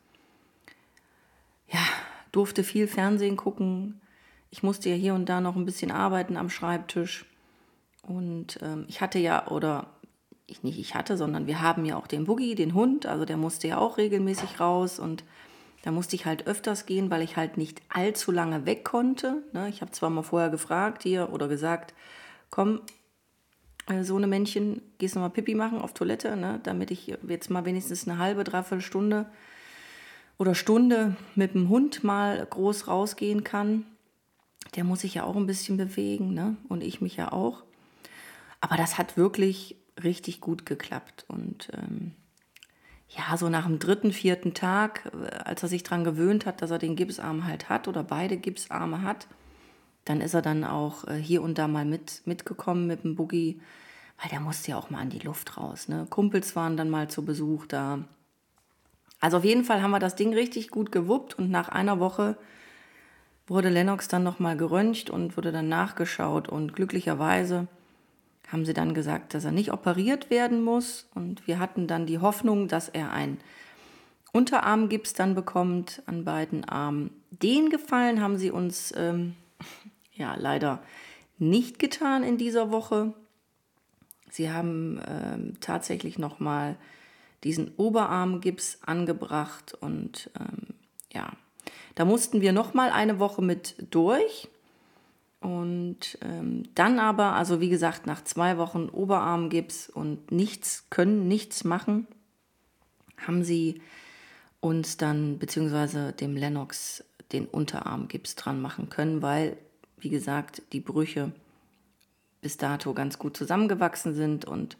ja, 1.67 1.79
durfte 2.31 2.63
viel 2.63 2.87
Fernsehen 2.87 3.37
gucken. 3.37 4.01
Ich 4.49 4.63
musste 4.63 4.89
ja 4.89 4.95
hier 4.95 5.13
und 5.13 5.27
da 5.27 5.41
noch 5.41 5.55
ein 5.55 5.65
bisschen 5.65 5.91
arbeiten 5.91 6.37
am 6.37 6.49
Schreibtisch. 6.49 7.25
Und 8.01 8.59
ähm, 8.61 8.85
ich 8.87 9.01
hatte 9.01 9.17
ja, 9.19 9.47
oder 9.47 9.87
ich 10.45 10.61
nicht 10.63 10.77
ich 10.77 10.93
hatte, 10.93 11.15
sondern 11.17 11.47
wir 11.47 11.61
haben 11.61 11.85
ja 11.85 11.95
auch 11.95 12.07
den 12.07 12.25
Boogie, 12.25 12.55
den 12.55 12.73
Hund, 12.73 13.05
also 13.05 13.23
der 13.25 13.37
musste 13.37 13.67
ja 13.67 13.77
auch 13.77 13.97
regelmäßig 13.97 14.59
raus 14.59 14.99
und 14.99 15.23
da 15.83 15.91
musste 15.91 16.15
ich 16.15 16.25
halt 16.25 16.47
öfters 16.47 16.85
gehen, 16.85 17.09
weil 17.09 17.21
ich 17.21 17.35
halt 17.35 17.57
nicht 17.57 17.81
allzu 17.89 18.31
lange 18.31 18.65
weg 18.65 18.85
konnte. 18.85 19.43
Ne? 19.51 19.67
Ich 19.69 19.81
habe 19.81 19.91
zwar 19.91 20.09
mal 20.09 20.21
vorher 20.23 20.49
gefragt 20.49 21.03
hier 21.03 21.31
oder 21.33 21.47
gesagt, 21.47 21.93
komm, 22.49 22.81
so 24.01 24.15
eine 24.15 24.27
Männchen, 24.27 24.81
gehst 24.97 25.15
du 25.15 25.19
mal 25.19 25.29
Pipi 25.29 25.55
machen 25.55 25.79
auf 25.79 25.93
Toilette, 25.93 26.37
ne? 26.37 26.59
damit 26.63 26.89
ich 26.91 27.17
jetzt 27.27 27.49
mal 27.49 27.65
wenigstens 27.65 28.07
eine 28.07 28.17
halbe, 28.17 28.43
dreiviertel 28.43 28.81
Stunde 28.81 29.25
oder 30.37 30.55
Stunde 30.55 31.15
mit 31.35 31.53
dem 31.53 31.69
Hund 31.69 32.03
mal 32.03 32.45
groß 32.49 32.87
rausgehen 32.87 33.43
kann. 33.43 33.85
Der 34.75 34.85
muss 34.85 35.01
sich 35.01 35.15
ja 35.15 35.23
auch 35.25 35.35
ein 35.35 35.47
bisschen 35.47 35.77
bewegen 35.77 36.33
ne? 36.33 36.55
und 36.69 36.81
ich 36.81 37.01
mich 37.01 37.17
ja 37.17 37.31
auch. 37.31 37.63
Aber 38.61 38.77
das 38.77 38.97
hat 38.97 39.17
wirklich 39.17 39.75
richtig 40.01 40.39
gut 40.39 40.65
geklappt. 40.65 41.25
Und 41.27 41.67
ähm, 41.73 42.13
ja, 43.09 43.37
so 43.37 43.49
nach 43.49 43.65
dem 43.65 43.79
dritten, 43.79 44.11
vierten 44.11 44.53
Tag, 44.53 45.11
äh, 45.13 45.35
als 45.43 45.63
er 45.63 45.69
sich 45.69 45.83
daran 45.83 46.05
gewöhnt 46.05 46.45
hat, 46.45 46.61
dass 46.61 46.71
er 46.71 46.79
den 46.79 46.95
Gipsarm 46.95 47.45
halt 47.45 47.69
hat 47.69 47.87
oder 47.87 48.03
beide 48.03 48.37
Gipsarme 48.37 49.01
hat, 49.01 49.27
dann 50.05 50.21
ist 50.21 50.33
er 50.33 50.41
dann 50.41 50.63
auch 50.63 51.07
äh, 51.07 51.15
hier 51.15 51.41
und 51.41 51.57
da 51.57 51.67
mal 51.67 51.85
mit, 51.85 52.21
mitgekommen 52.25 52.87
mit 52.87 53.03
dem 53.03 53.15
Boogie, 53.15 53.61
weil 54.21 54.29
der 54.29 54.39
musste 54.39 54.71
ja 54.71 54.77
auch 54.77 54.89
mal 54.89 54.99
an 54.99 55.09
die 55.09 55.19
Luft 55.19 55.57
raus. 55.57 55.87
Ne? 55.87 56.07
Kumpels 56.09 56.55
waren 56.55 56.77
dann 56.77 56.89
mal 56.89 57.09
zu 57.09 57.23
Besuch 57.25 57.65
da. 57.65 57.99
Also 59.19 59.37
auf 59.37 59.45
jeden 59.45 59.63
Fall 59.63 59.81
haben 59.81 59.91
wir 59.91 59.99
das 59.99 60.15
Ding 60.15 60.33
richtig 60.33 60.69
gut 60.69 60.91
gewuppt 60.91 61.37
und 61.39 61.49
nach 61.49 61.69
einer 61.69 61.99
Woche 61.99 62.37
wurde 63.47 63.69
Lennox 63.69 64.07
dann 64.07 64.23
nochmal 64.23 64.57
geröntgt 64.57 65.09
und 65.09 65.37
wurde 65.37 65.51
dann 65.51 65.69
nachgeschaut 65.69 66.49
und 66.49 66.75
glücklicherweise 66.75 67.67
haben 68.49 68.65
sie 68.65 68.73
dann 68.73 68.93
gesagt, 68.93 69.33
dass 69.33 69.45
er 69.45 69.51
nicht 69.51 69.71
operiert 69.71 70.29
werden 70.29 70.61
muss 70.61 71.07
und 71.15 71.47
wir 71.47 71.59
hatten 71.59 71.87
dann 71.87 72.05
die 72.05 72.19
Hoffnung, 72.19 72.67
dass 72.67 72.89
er 72.89 73.11
ein 73.11 73.39
Unterarmgips 74.31 75.13
dann 75.13 75.35
bekommt 75.35 76.01
an 76.05 76.25
beiden 76.25 76.65
Armen. 76.65 77.11
Den 77.29 77.69
Gefallen 77.69 78.21
haben 78.21 78.37
sie 78.37 78.51
uns 78.51 78.93
ähm, 78.97 79.35
ja 80.15 80.35
leider 80.35 80.81
nicht 81.37 81.79
getan 81.79 82.23
in 82.23 82.37
dieser 82.37 82.71
Woche. 82.71 83.13
Sie 84.29 84.51
haben 84.51 85.01
ähm, 85.07 85.53
tatsächlich 85.59 86.17
noch 86.17 86.39
mal 86.39 86.77
diesen 87.43 87.73
Oberarmgips 87.75 88.79
angebracht 88.85 89.73
und 89.79 90.31
ähm, 90.39 90.75
ja, 91.11 91.33
da 91.95 92.05
mussten 92.05 92.41
wir 92.41 92.53
noch 92.53 92.73
mal 92.73 92.89
eine 92.89 93.19
Woche 93.19 93.41
mit 93.41 93.75
durch. 93.91 94.49
Und 95.39 96.17
ähm, 96.21 96.63
dann 96.73 96.99
aber, 96.99 97.33
also 97.33 97.59
wie 97.59 97.69
gesagt, 97.69 98.07
nach 98.07 98.23
zwei 98.23 98.57
Wochen 98.57 98.87
Oberarmgips 98.87 99.89
und 99.89 100.31
nichts 100.31 100.85
können, 100.89 101.27
nichts 101.27 101.65
machen, 101.65 102.07
haben 103.17 103.43
sie 103.43 103.81
uns 104.61 104.95
dann, 104.95 105.39
beziehungsweise 105.39 106.13
dem 106.13 106.37
Lennox, 106.37 107.03
den 107.33 107.45
Unterarmgips 107.45 108.35
dran 108.35 108.61
machen 108.61 108.89
können, 108.89 109.21
weil 109.21 109.57
wie 110.03 110.09
gesagt, 110.09 110.61
die 110.73 110.81
Brüche 110.81 111.31
bis 112.41 112.57
dato 112.57 112.93
ganz 112.93 113.17
gut 113.17 113.37
zusammengewachsen 113.37 114.13
sind. 114.13 114.45
Und 114.45 114.77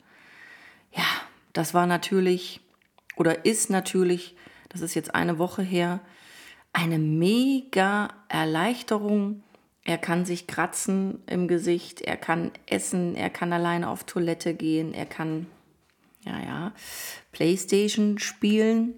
ja, 0.92 1.06
das 1.54 1.74
war 1.74 1.88
natürlich 1.88 2.60
oder 3.16 3.46
ist 3.46 3.70
natürlich, 3.70 4.36
das 4.70 4.82
ist 4.82 4.96
jetzt 4.96 5.16
eine 5.16 5.38
Woche 5.38 5.62
her, 5.62 6.02
eine 6.74 7.00
mega 7.00 8.10
Erleichterung. 8.28 9.44
Er 9.86 9.98
kann 9.98 10.26
sich 10.26 10.48
kratzen 10.48 11.20
im 11.28 11.48
Gesicht, 11.48 12.02
er 12.02 12.18
kann 12.18 12.52
essen, 12.66 13.16
er 13.16 13.30
kann 13.30 13.54
alleine 13.54 13.90
auf 13.90 14.06
Toilette 14.06 14.54
gehen, 14.54 14.94
er 14.94 15.06
kann, 15.06 15.48
ja, 16.26 16.40
ja, 16.40 16.74
Playstation 17.32 18.18
spielen. 18.20 18.96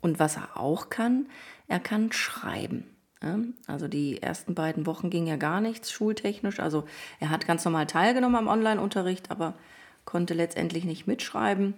Und 0.00 0.18
was 0.18 0.36
er 0.36 0.56
auch 0.56 0.90
kann, 0.90 1.26
er 1.68 1.80
kann 1.80 2.12
schreiben. 2.12 2.84
Also 3.66 3.88
die 3.88 4.22
ersten 4.22 4.54
beiden 4.54 4.86
Wochen 4.86 5.10
ging 5.10 5.26
ja 5.26 5.36
gar 5.36 5.60
nichts 5.60 5.90
schultechnisch. 5.90 6.60
Also 6.60 6.84
er 7.18 7.30
hat 7.30 7.46
ganz 7.46 7.64
normal 7.64 7.86
teilgenommen 7.86 8.36
am 8.36 8.48
Online-Unterricht, 8.48 9.30
aber 9.30 9.54
konnte 10.04 10.34
letztendlich 10.34 10.84
nicht 10.84 11.06
mitschreiben. 11.06 11.74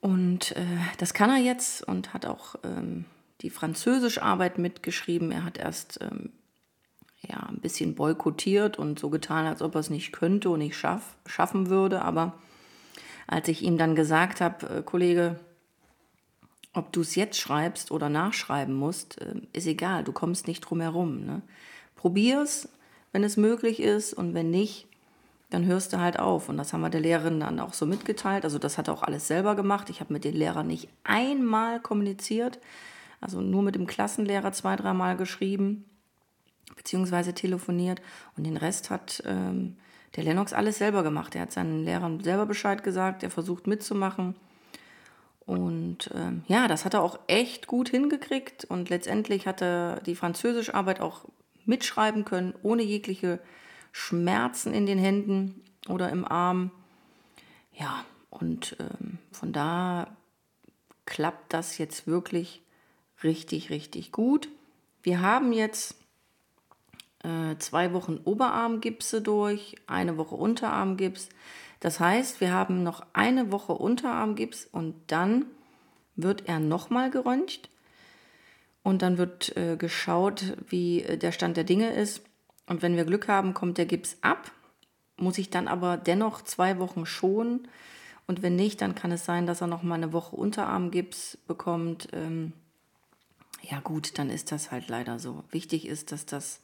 Und 0.00 0.54
äh, 0.56 0.64
das 0.98 1.14
kann 1.14 1.30
er 1.30 1.38
jetzt 1.38 1.82
und 1.82 2.12
hat 2.12 2.26
auch 2.26 2.56
ähm, 2.62 3.06
die 3.40 3.50
Französischarbeit 3.50 4.58
mitgeschrieben. 4.58 5.32
Er 5.32 5.44
hat 5.44 5.58
erst 5.58 5.98
ähm, 6.02 6.30
ja, 7.22 7.38
ein 7.48 7.60
bisschen 7.60 7.94
boykottiert 7.94 8.78
und 8.78 8.98
so 8.98 9.10
getan, 9.10 9.46
als 9.46 9.62
ob 9.62 9.74
er 9.74 9.80
es 9.80 9.90
nicht 9.90 10.12
könnte 10.12 10.50
und 10.50 10.60
nicht 10.60 10.76
schaff, 10.76 11.16
schaffen 11.26 11.70
würde. 11.70 12.02
Aber 12.02 12.34
als 13.26 13.48
ich 13.48 13.62
ihm 13.62 13.78
dann 13.78 13.96
gesagt 13.96 14.40
habe, 14.40 14.68
äh, 14.68 14.82
Kollege, 14.82 15.40
ob 16.76 16.92
du 16.92 17.00
es 17.00 17.14
jetzt 17.14 17.40
schreibst 17.40 17.90
oder 17.90 18.08
nachschreiben 18.08 18.74
musst, 18.74 19.20
äh, 19.20 19.34
ist 19.52 19.66
egal, 19.66 20.04
du 20.04 20.12
kommst 20.12 20.46
nicht 20.46 20.60
drum 20.60 20.80
herum. 20.80 21.24
Ne? 21.24 21.42
Probier 21.96 22.42
es, 22.42 22.68
wenn 23.12 23.24
es 23.24 23.36
möglich 23.36 23.80
ist 23.80 24.12
und 24.12 24.34
wenn 24.34 24.50
nicht, 24.50 24.86
dann 25.48 25.64
hörst 25.64 25.92
du 25.92 25.98
halt 25.98 26.18
auf. 26.18 26.48
Und 26.48 26.58
das 26.58 26.72
haben 26.72 26.82
wir 26.82 26.90
der 26.90 27.00
Lehrerin 27.00 27.40
dann 27.40 27.60
auch 27.60 27.72
so 27.72 27.86
mitgeteilt. 27.86 28.44
Also 28.44 28.58
das 28.58 28.76
hat 28.76 28.88
er 28.88 28.94
auch 28.94 29.02
alles 29.02 29.26
selber 29.26 29.54
gemacht. 29.54 29.88
Ich 29.88 30.00
habe 30.00 30.12
mit 30.12 30.24
den 30.24 30.34
Lehrern 30.34 30.66
nicht 30.66 30.88
einmal 31.04 31.80
kommuniziert, 31.80 32.58
also 33.20 33.40
nur 33.40 33.62
mit 33.62 33.74
dem 33.74 33.86
Klassenlehrer 33.86 34.52
zwei, 34.52 34.76
dreimal 34.76 35.16
geschrieben, 35.16 35.86
beziehungsweise 36.76 37.32
telefoniert. 37.32 38.02
Und 38.36 38.44
den 38.44 38.58
Rest 38.58 38.90
hat 38.90 39.22
ähm, 39.24 39.76
der 40.16 40.24
Lennox 40.24 40.52
alles 40.52 40.76
selber 40.76 41.02
gemacht. 41.02 41.34
Er 41.34 41.42
hat 41.42 41.52
seinen 41.52 41.84
Lehrern 41.84 42.22
selber 42.22 42.44
Bescheid 42.44 42.84
gesagt, 42.84 43.22
er 43.22 43.30
versucht 43.30 43.66
mitzumachen. 43.66 44.34
Und 45.46 46.10
ähm, 46.12 46.42
ja, 46.48 46.66
das 46.66 46.84
hat 46.84 46.94
er 46.94 47.02
auch 47.02 47.20
echt 47.28 47.68
gut 47.68 47.88
hingekriegt 47.88 48.64
und 48.64 48.90
letztendlich 48.90 49.46
hat 49.46 49.62
er 49.62 50.00
die 50.00 50.16
Französischarbeit 50.16 51.00
auch 51.00 51.24
mitschreiben 51.64 52.24
können, 52.24 52.52
ohne 52.62 52.82
jegliche 52.82 53.38
Schmerzen 53.92 54.74
in 54.74 54.86
den 54.86 54.98
Händen 54.98 55.62
oder 55.88 56.10
im 56.10 56.26
Arm. 56.26 56.72
Ja, 57.72 58.04
und 58.28 58.76
ähm, 58.80 59.18
von 59.30 59.52
da 59.52 60.08
klappt 61.04 61.52
das 61.52 61.78
jetzt 61.78 62.08
wirklich 62.08 62.62
richtig, 63.22 63.70
richtig 63.70 64.10
gut. 64.10 64.48
Wir 65.02 65.20
haben 65.20 65.52
jetzt 65.52 65.96
äh, 67.22 67.56
zwei 67.58 67.92
Wochen 67.92 68.18
Oberarmgipse 68.24 69.22
durch, 69.22 69.76
eine 69.86 70.16
Woche 70.16 70.34
Unterarmgips. 70.34 71.28
Das 71.80 72.00
heißt, 72.00 72.40
wir 72.40 72.52
haben 72.52 72.82
noch 72.82 73.04
eine 73.12 73.52
Woche 73.52 73.72
Unterarmgips 73.72 74.66
und 74.70 74.94
dann 75.08 75.46
wird 76.14 76.48
er 76.48 76.58
nochmal 76.58 77.10
geröntgt 77.10 77.68
und 78.82 79.02
dann 79.02 79.18
wird 79.18 79.56
äh, 79.56 79.76
geschaut, 79.76 80.56
wie 80.68 81.02
äh, 81.02 81.18
der 81.18 81.32
Stand 81.32 81.56
der 81.56 81.64
Dinge 81.64 81.92
ist. 81.92 82.22
Und 82.66 82.82
wenn 82.82 82.96
wir 82.96 83.04
Glück 83.04 83.28
haben, 83.28 83.54
kommt 83.54 83.78
der 83.78 83.86
Gips 83.86 84.16
ab, 84.22 84.50
muss 85.16 85.38
ich 85.38 85.50
dann 85.50 85.68
aber 85.68 85.96
dennoch 85.96 86.42
zwei 86.42 86.78
Wochen 86.78 87.06
schonen. 87.06 87.68
Und 88.26 88.42
wenn 88.42 88.56
nicht, 88.56 88.80
dann 88.80 88.94
kann 88.94 89.12
es 89.12 89.24
sein, 89.24 89.46
dass 89.46 89.60
er 89.60 89.66
noch 89.66 89.82
mal 89.82 89.94
eine 89.96 90.12
Woche 90.12 90.36
Unterarmgips 90.36 91.38
bekommt. 91.46 92.08
Ähm, 92.12 92.52
ja 93.62 93.80
gut, 93.80 94.18
dann 94.18 94.30
ist 94.30 94.52
das 94.52 94.70
halt 94.70 94.88
leider 94.88 95.18
so. 95.18 95.44
Wichtig 95.50 95.86
ist, 95.86 96.12
dass, 96.12 96.26
das, 96.26 96.60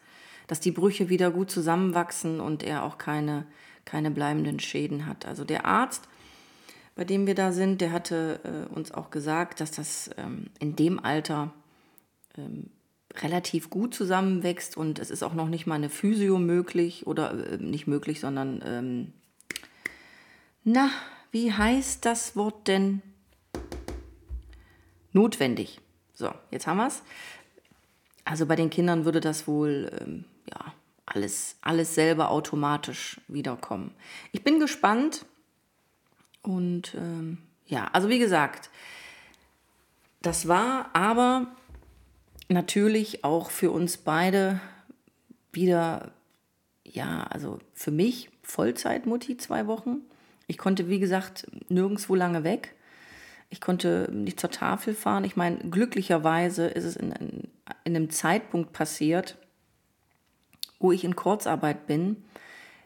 dass 0.47 0.61
die 0.61 0.73
Brüche 0.73 1.09
wieder 1.09 1.31
gut 1.31 1.51
zusammenwachsen 1.51 2.41
und 2.41 2.63
er 2.63 2.83
auch 2.83 2.99
keine 2.99 3.47
keine 3.85 4.11
bleibenden 4.11 4.61
Schäden 4.61 5.07
hat. 5.07 5.27
Also 5.27 5.45
der 5.45 5.65
Arzt, 5.65 6.09
bei 6.95 7.05
dem 7.05 7.27
wir 7.27 7.35
da 7.35 7.53
sind, 7.53 7.81
der 7.81 7.93
hatte 7.93 8.41
äh, 8.45 8.75
uns 8.75 8.93
auch 8.93 9.11
gesagt, 9.11 9.61
dass 9.61 9.71
das 9.71 10.11
ähm, 10.17 10.47
in 10.59 10.77
dem 10.77 10.99
Alter 10.99 11.53
ähm, 12.37 12.71
relativ 13.15 13.71
gut 13.71 13.95
zusammenwächst 13.95 14.77
und 14.77 14.99
es 14.99 15.11
ist 15.11 15.23
auch 15.23 15.35
noch 15.35 15.49
nicht 15.49 15.67
mal 15.67 15.75
eine 15.75 15.91
Physio 15.91 16.39
möglich 16.39 17.07
oder 17.07 17.53
äh, 17.53 17.59
nicht 17.59 17.87
möglich, 17.87 18.21
sondern 18.21 18.63
ähm, 18.65 19.13
na, 20.65 20.91
wie 21.31 21.53
heißt 21.53 22.05
das 22.05 22.37
Wort 22.37 22.69
denn? 22.69 23.03
notwendig. 25.13 25.81
So, 26.15 26.33
jetzt 26.51 26.67
haben 26.67 26.79
wir 26.79 26.87
es. 26.87 27.03
Also 28.25 28.47
bei 28.47 28.57
den 28.57 28.71
Kindern 28.71 29.05
würde 29.05 29.21
das 29.21 29.47
wohl 29.47 29.91
ähm, 30.01 30.25
ja, 30.51 30.73
alles, 31.07 31.57
alles 31.63 31.95
selber 31.95 32.31
automatisch 32.31 33.21
wiederkommen. 33.29 33.95
Ich 34.33 34.45
bin 34.45 34.61
gespannt 34.61 35.27
und 36.43 36.95
ähm, 36.95 37.39
ja, 37.67 37.89
also 37.93 38.09
wie 38.09 38.19
gesagt, 38.19 38.71
das 40.21 40.47
war 40.47 40.91
aber 40.95 41.49
natürlich 42.49 43.25
auch 43.25 43.51
für 43.51 43.71
uns 43.71 43.97
beide 43.97 44.61
wieder, 45.53 46.13
ja, 46.85 47.25
also 47.25 47.59
für 47.75 47.91
mich 47.91 48.31
Vollzeitmutti 48.43 49.37
zwei 49.37 49.67
Wochen. 49.67 50.03
Ich 50.47 50.59
konnte, 50.59 50.89
wie 50.89 50.99
gesagt, 50.99 51.47
nirgendwo 51.69 52.15
lange 52.15 52.45
weg. 52.45 52.75
Ich 53.51 53.61
konnte 53.61 54.09
nicht 54.13 54.41
zur 54.41 54.51
Tafel 54.51 54.95
fahren. 54.95 55.25
Ich 55.25 55.37
meine, 55.37 55.59
glücklicherweise 55.59 56.67
ist 56.67 56.85
es 56.85 56.97
in, 56.97 57.13
in, 57.13 57.49
in 57.85 57.97
einem 57.97 58.11
Zeitpunkt 58.11 58.73
passiert, 58.73 59.37
wo 60.83 60.93
ich 60.93 61.05
in 61.05 61.17
Kurzarbeit 61.17 61.87
bin, 61.87 62.17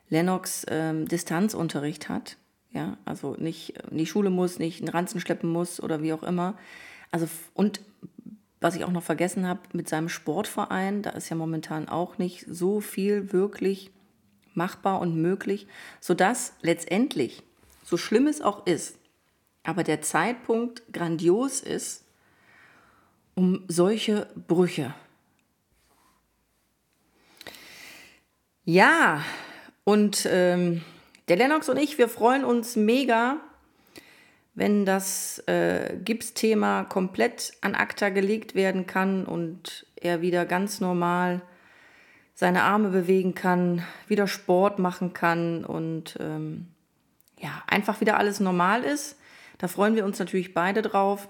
Lennox 0.09 0.65
ähm, 0.69 1.07
Distanzunterricht 1.09 2.09
hat. 2.09 2.37
Ja, 2.73 2.99
also 3.05 3.35
nicht 3.39 3.79
in 3.91 3.99
die 3.99 4.07
Schule 4.07 4.31
muss, 4.31 4.59
nicht 4.59 4.81
einen 4.81 4.91
Ranzen 4.91 5.21
schleppen 5.21 5.51
muss 5.51 5.83
oder 5.83 6.03
wie 6.03 6.13
auch 6.13 6.23
immer. 6.23 6.57
Also, 7.11 7.27
und 7.55 7.81
was 8.61 8.77
ich 8.77 8.85
auch 8.85 8.93
noch 8.93 9.03
vergessen 9.03 9.47
habe, 9.47 9.61
mit 9.73 9.89
seinem 9.89 10.09
Sportverein, 10.09 11.03
da 11.03 11.11
ist 11.11 11.29
ja 11.29 11.37
momentan 11.37 11.89
auch 11.89 12.19
nicht 12.19 12.45
so 12.49 12.81
viel 12.81 13.33
wirklich 13.33 13.91
machbar 14.55 15.01
und 15.01 15.17
möglich, 15.17 15.67
sodass 16.01 16.55
letztendlich, 16.63 17.43
so 17.85 17.97
schlimm 17.97 18.27
es 18.27 18.41
auch 18.41 18.67
ist, 18.67 18.99
aber 19.63 19.85
der 19.85 20.03
Zeitpunkt 20.03 20.83
grandios 20.93 21.61
ist, 21.61 22.05
um 23.35 23.65
solche 23.69 24.29
Brüche. 24.49 24.95
Ja, 28.69 29.23
und 29.85 30.27
ähm, 30.29 30.83
der 31.29 31.37
Lennox 31.37 31.69
und 31.69 31.77
ich, 31.77 31.99
wir 31.99 32.09
freuen 32.09 32.45
uns 32.45 32.75
mega, 32.75 33.37
wenn 34.55 34.85
das 34.85 35.39
äh, 35.47 35.97
Gipsthema 36.05 36.83
komplett 36.83 37.53
an 37.61 37.77
ACTA 37.77 38.09
gelegt 38.09 38.57
werden 38.57 38.89
kann 38.89 39.25
und 39.25 39.87
er 39.95 40.21
wieder 40.21 40.45
ganz 40.47 40.81
normal 40.81 41.43
seine 42.35 42.65
Arme 42.65 42.89
bewegen 42.89 43.37
kann, 43.37 43.85
wieder 44.09 44.27
Sport 44.27 44.81
machen 44.81 45.13
kann 45.13 45.65
und 45.65 46.17
ähm, 46.19 46.67
ja, 47.39 47.63
einfach 47.69 48.01
wieder 48.01 48.19
alles 48.19 48.41
normal 48.41 48.83
ist. 48.83 49.17
Da 49.59 49.69
freuen 49.69 49.95
wir 49.95 50.05
uns 50.05 50.19
natürlich 50.19 50.55
beide 50.55 50.83
drauf. 50.83 51.29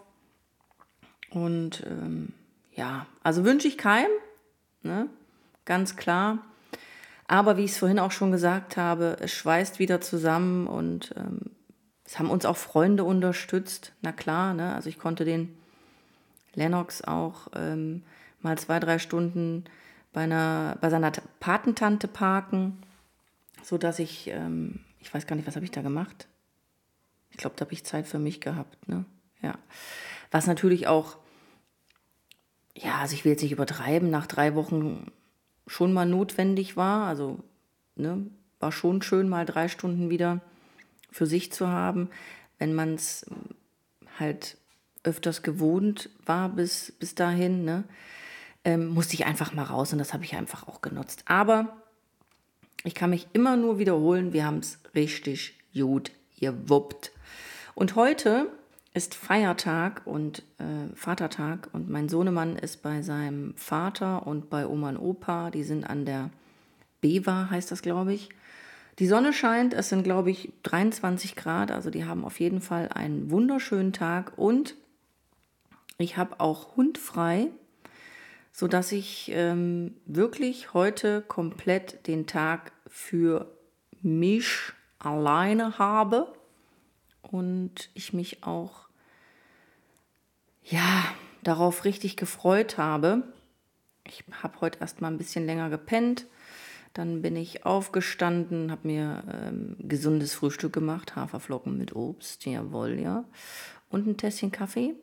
Und 1.28 1.85
ähm, 1.87 2.33
ja, 2.73 3.05
also 3.23 3.45
wünsche 3.45 3.69
ich 3.69 3.76
keinem, 3.76 4.11
ne? 4.83 5.11
ganz 5.66 5.97
klar. 5.97 6.38
Aber 7.28 7.56
wie 7.56 7.64
ich 7.64 7.73
es 7.73 7.78
vorhin 7.78 7.99
auch 7.99 8.12
schon 8.12 8.30
gesagt 8.30 8.76
habe, 8.76 9.16
es 9.21 9.33
schweißt 9.33 9.78
wieder 9.78 10.00
zusammen 10.00 10.66
und 10.66 11.14
ähm, 11.16 11.40
es 12.04 12.18
haben 12.18 12.30
uns 12.30 12.47
auch 12.47 12.56
Freunde 12.56 13.04
unterstützt. 13.04 13.92
Na 14.00 14.12
klar, 14.12 14.54
ne? 14.54 14.75
also 14.75 14.88
ich 14.88 14.99
konnte 14.99 15.25
den 15.25 15.56
Lennox 16.54 17.02
auch 17.02 17.49
ähm, 17.54 18.02
mal 18.40 18.56
zwei, 18.59 18.78
drei 18.78 18.99
Stunden 18.99 19.64
bei, 20.12 20.23
einer, 20.23 20.78
bei 20.80 20.88
seiner 20.88 21.11
Patentante 21.40 22.06
parken, 22.06 22.78
sodass 23.62 23.99
ich, 23.99 24.28
ähm, 24.28 24.80
ich 25.00 25.12
weiß 25.12 25.26
gar 25.26 25.35
nicht, 25.35 25.49
was 25.49 25.56
habe 25.56 25.64
ich 25.64 25.73
da 25.73 25.83
gemacht? 25.83 26.28
Ich 27.30 27.38
glaube, 27.38 27.56
da 27.56 27.64
habe 27.64 27.75
ich 27.75 27.85
Zeit 27.85 28.06
für 28.06 28.21
mich 28.21 28.40
gehabt. 28.40 28.88
Ne? 28.88 29.04
Ja. 29.42 29.54
Was 30.30 30.47
natürlich 30.47 30.86
auch, 30.86 31.17
ja, 32.75 32.99
also 32.99 33.15
ich 33.15 33.25
will 33.25 33.32
jetzt 33.32 33.43
nicht 33.43 33.52
übertreiben, 33.52 34.10
nach 34.10 34.26
drei 34.26 34.54
Wochen 34.54 35.10
schon 35.67 35.93
mal 35.93 36.07
notwendig 36.07 36.76
war. 36.76 37.07
Also 37.07 37.41
ne, 37.97 38.26
war 38.61 38.73
schon 38.73 39.02
schön, 39.02 39.29
mal 39.29 39.47
drei 39.47 39.69
Stunden 39.69 40.11
wieder 40.11 40.41
für 41.11 41.26
sich 41.26 41.52
zu 41.52 41.69
haben, 41.69 42.11
wenn 42.59 42.75
man 42.75 42.95
es 42.95 43.26
halt 44.19 44.57
öfters 45.02 45.43
gewohnt 45.43 46.11
war 46.25 46.49
bis, 46.49 46.93
bis 46.93 47.15
dahin. 47.15 47.65
Ne? 47.65 47.85
Ähm, 48.65 48.89
musste 48.89 49.15
ich 49.15 49.26
einfach 49.26 49.52
mal 49.52 49.65
raus 49.65 49.93
und 49.93 49.99
das 49.99 50.13
habe 50.13 50.25
ich 50.25 50.35
einfach 50.35 50.67
auch 50.69 50.83
genutzt. 50.83 51.25
Aber 51.26 51.76
ich 52.85 52.95
kann 52.95 53.11
mich 53.11 53.29
immer 53.33 53.57
nur 53.57 53.79
wiederholen, 53.79 54.33
wir 54.33 54.45
haben 54.45 54.59
es 54.59 54.79
richtig 54.95 55.59
gut 55.73 56.13
gewuppt. 56.39 57.13
Und 57.75 57.95
heute 57.95 58.50
ist 58.97 59.15
Feiertag 59.15 60.00
und 60.06 60.39
äh, 60.59 60.95
Vatertag 60.95 61.69
und 61.75 61.91
mein 61.91 62.09
Sohnemann 62.09 62.56
ist 62.56 62.82
bei 62.82 63.02
seinem 63.02 63.52
Vater 63.54 64.26
und 64.26 64.49
bei 64.49 64.67
Oma 64.67 64.89
und 64.89 64.97
Opa. 64.97 65.50
Die 65.50 65.65
sind 65.65 65.85
an 65.85 66.06
der 66.06 66.30
Bewa, 67.02 67.50
heißt 67.50 67.71
das, 67.71 67.82
glaube 67.82 68.15
ich. 68.15 68.30
Die 68.99 69.06
Sonne 69.06 69.35
scheint, 69.35 69.75
es 69.75 69.91
sind, 69.91 70.02
glaube 70.02 70.30
ich, 70.30 70.50
23 70.63 71.37
Grad, 71.37 71.71
also 71.71 71.91
die 71.91 72.06
haben 72.06 72.25
auf 72.25 72.41
jeden 72.41 72.63
Fall 72.63 72.89
einen 72.89 73.30
wunderschönen 73.30 73.93
Tag 73.93 74.32
und 74.39 74.75
ich 75.99 76.17
habe 76.17 76.41
auch 76.41 76.75
Hund 76.76 76.97
frei, 76.97 77.49
sodass 78.50 78.93
ich 78.93 79.30
ähm, 79.35 79.95
wirklich 80.06 80.73
heute 80.73 81.21
komplett 81.21 82.06
den 82.06 82.26
Tag 82.26 82.73
für 82.89 83.47
mich 84.00 84.73
alleine 84.99 85.78
habe 85.78 86.32
und 87.21 87.91
ich 87.93 88.15
mich 88.15 88.43
auch 88.43 88.85
ja 90.71 91.05
darauf 91.43 91.85
richtig 91.85 92.17
gefreut 92.17 92.79
habe. 92.79 93.23
Ich 94.05 94.25
habe 94.43 94.61
heute 94.61 94.81
erst 94.81 95.00
mal 95.00 95.09
ein 95.09 95.19
bisschen 95.19 95.47
länger 95.47 95.71
gepennt. 95.71 96.26
Dann 96.93 97.23
bin 97.23 97.37
ich 97.37 97.67
aufgestanden, 97.67 98.71
habe 98.71 98.89
mir 98.89 99.23
ähm, 99.31 99.76
gesundes 99.81 100.35
Frühstück 100.35 100.73
gemacht, 100.73 101.15
Haferflocken 101.15 101.76
mit 101.76 101.95
Obst, 101.95 102.47
jawohl, 102.47 102.99
ja. 102.99 103.25
Und 103.91 104.07
ein 104.07 104.17
Tässchen 104.17 104.50
Kaffee. 104.50 104.95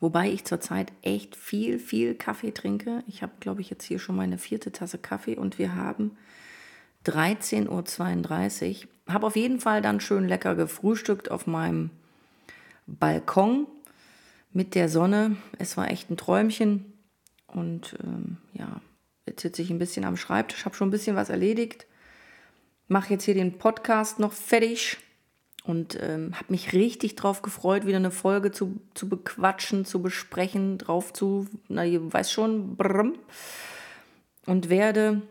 Wobei 0.00 0.30
ich 0.30 0.44
zurzeit 0.44 0.92
echt 1.02 1.36
viel, 1.36 1.78
viel 1.78 2.14
Kaffee 2.14 2.52
trinke. 2.52 3.02
Ich 3.06 3.22
habe, 3.22 3.32
glaube 3.40 3.60
ich, 3.60 3.70
jetzt 3.70 3.84
hier 3.84 3.98
schon 3.98 4.16
meine 4.16 4.36
vierte 4.36 4.72
Tasse 4.72 4.98
Kaffee 4.98 5.36
und 5.36 5.58
wir 5.58 5.74
haben 5.74 6.16
13.32 7.06 8.84
Uhr. 8.84 9.14
Habe 9.14 9.26
auf 9.26 9.36
jeden 9.36 9.60
Fall 9.60 9.80
dann 9.80 10.00
schön 10.00 10.28
lecker 10.28 10.54
gefrühstückt 10.54 11.30
auf 11.30 11.46
meinem 11.46 11.90
Balkon 12.86 13.66
mit 14.52 14.74
der 14.74 14.88
Sonne. 14.88 15.36
Es 15.58 15.76
war 15.76 15.90
echt 15.90 16.10
ein 16.10 16.16
Träumchen. 16.16 16.92
Und 17.46 17.96
ähm, 18.02 18.38
ja, 18.54 18.80
jetzt 19.26 19.42
sitze 19.42 19.62
ich 19.62 19.70
ein 19.70 19.78
bisschen 19.78 20.04
am 20.04 20.16
Schreibtisch, 20.16 20.64
habe 20.64 20.74
schon 20.74 20.88
ein 20.88 20.92
bisschen 20.92 21.16
was 21.16 21.28
erledigt. 21.28 21.86
Mache 22.88 23.14
jetzt 23.14 23.24
hier 23.24 23.34
den 23.34 23.58
Podcast 23.58 24.18
noch 24.18 24.32
fertig 24.32 24.98
und 25.64 25.98
ähm, 26.00 26.34
habe 26.34 26.46
mich 26.48 26.72
richtig 26.72 27.14
drauf 27.14 27.42
gefreut, 27.42 27.86
wieder 27.86 27.98
eine 27.98 28.10
Folge 28.10 28.50
zu, 28.50 28.80
zu 28.94 29.08
bequatschen, 29.08 29.84
zu 29.84 30.02
besprechen, 30.02 30.78
drauf 30.78 31.12
zu, 31.12 31.46
na, 31.68 31.84
ihr 31.84 32.12
weiß 32.12 32.32
schon, 32.32 32.76
brrm. 32.76 33.14
und 34.46 34.68
werde 34.68 35.22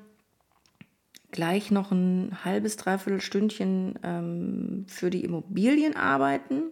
gleich 1.32 1.72
noch 1.72 1.92
ein 1.92 2.38
halbes, 2.44 2.78
dreiviertel 2.78 3.22
Stündchen 3.22 4.00
ähm, 4.04 4.86
für 4.88 5.10
die 5.10 5.24
Immobilien 5.24 5.96
arbeiten. 5.96 6.64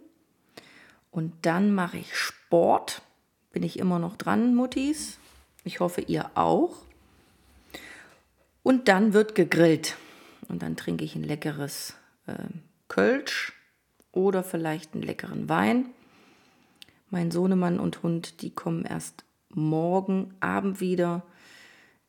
Und 1.10 1.32
dann 1.42 1.74
mache 1.74 1.98
ich 1.98 2.14
Sport. 2.14 2.39
Bin 2.50 3.62
ich 3.62 3.78
immer 3.78 3.98
noch 3.98 4.16
dran, 4.16 4.54
Muttis. 4.54 5.18
Ich 5.64 5.80
hoffe, 5.80 6.00
ihr 6.02 6.30
auch. 6.34 6.76
Und 8.62 8.88
dann 8.88 9.12
wird 9.12 9.34
gegrillt. 9.34 9.96
Und 10.48 10.62
dann 10.62 10.76
trinke 10.76 11.04
ich 11.04 11.14
ein 11.14 11.22
leckeres 11.22 11.94
äh, 12.26 12.34
Kölsch 12.88 13.52
oder 14.12 14.42
vielleicht 14.42 14.94
einen 14.94 15.02
leckeren 15.02 15.48
Wein. 15.48 15.86
Mein 17.08 17.30
Sohnemann 17.30 17.80
und 17.80 18.02
Hund, 18.02 18.42
die 18.42 18.50
kommen 18.50 18.84
erst 18.84 19.24
morgen 19.48 20.34
Abend 20.40 20.80
wieder. 20.80 21.22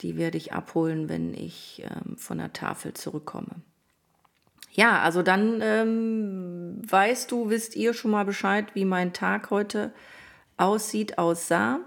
Die 0.01 0.17
werde 0.17 0.37
ich 0.37 0.53
abholen, 0.53 1.09
wenn 1.09 1.33
ich 1.33 1.83
ähm, 1.85 2.17
von 2.17 2.39
der 2.39 2.53
Tafel 2.53 2.93
zurückkomme. 2.93 3.61
Ja, 4.73 5.01
also 5.01 5.21
dann 5.21 5.59
ähm, 5.61 6.81
weißt 6.89 7.31
du, 7.31 7.49
wisst 7.49 7.75
ihr 7.75 7.93
schon 7.93 8.11
mal 8.11 8.25
Bescheid, 8.25 8.73
wie 8.73 8.85
mein 8.85 9.13
Tag 9.13 9.49
heute 9.49 9.93
aussieht, 10.61 11.17
aussah. 11.17 11.79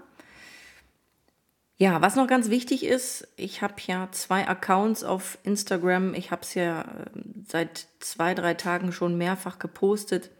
Ja, 1.77 2.01
was 2.01 2.15
noch 2.15 2.27
ganz 2.27 2.49
wichtig 2.49 2.85
ist, 2.85 3.27
ich 3.35 3.61
habe 3.61 3.75
ja 3.85 4.07
zwei 4.11 4.47
Accounts 4.47 5.03
auf 5.03 5.37
Instagram. 5.43 6.13
Ich 6.13 6.31
habe 6.31 6.41
es 6.43 6.53
ja 6.53 6.85
ähm, 7.13 7.45
seit 7.47 7.87
zwei, 7.99 8.33
drei 8.33 8.53
Tagen 8.53 8.93
schon 8.93 9.17
mehrfach 9.17 9.59
gepostet. 9.59 10.31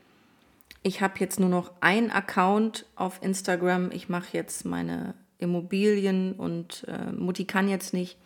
Ich 0.82 1.02
habe 1.02 1.16
jetzt 1.20 1.40
nur 1.40 1.50
noch 1.50 1.72
einen 1.82 2.10
Account 2.10 2.86
auf 2.96 3.22
Instagram. 3.22 3.92
Ich 3.92 4.08
mache 4.08 4.28
jetzt 4.32 4.66
meine 4.66 5.14
Immobilien 5.38 6.34
und 6.34 6.86
äh, 6.88 7.12
Mutti 7.12 7.46
kann 7.46 7.68
jetzt 7.68 7.94
nicht 7.94 8.18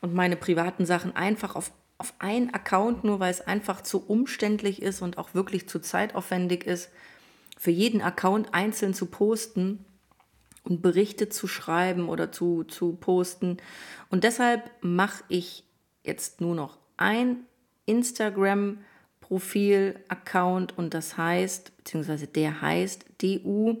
und 0.00 0.12
meine 0.12 0.36
privaten 0.36 0.84
Sachen 0.84 1.14
einfach 1.14 1.54
auf, 1.54 1.70
auf 1.98 2.12
einen 2.18 2.52
Account, 2.52 3.04
nur 3.04 3.20
weil 3.20 3.30
es 3.30 3.40
einfach 3.40 3.82
zu 3.82 4.04
umständlich 4.04 4.82
ist 4.82 5.00
und 5.00 5.16
auch 5.16 5.34
wirklich 5.34 5.68
zu 5.68 5.78
zeitaufwendig 5.78 6.66
ist 6.66 6.90
für 7.62 7.70
jeden 7.70 8.02
Account 8.02 8.52
einzeln 8.54 8.92
zu 8.92 9.06
posten 9.06 9.84
und 10.64 10.82
Berichte 10.82 11.28
zu 11.28 11.46
schreiben 11.46 12.08
oder 12.08 12.32
zu, 12.32 12.64
zu 12.64 12.96
posten. 12.96 13.58
Und 14.10 14.24
deshalb 14.24 14.68
mache 14.80 15.22
ich 15.28 15.62
jetzt 16.02 16.40
nur 16.40 16.56
noch 16.56 16.78
ein 16.96 17.36
Instagram-Profil-Account 17.86 20.76
und 20.76 20.92
das 20.92 21.16
heißt, 21.16 21.76
beziehungsweise 21.76 22.26
der 22.26 22.62
heißt 22.62 23.04
DU 23.22 23.76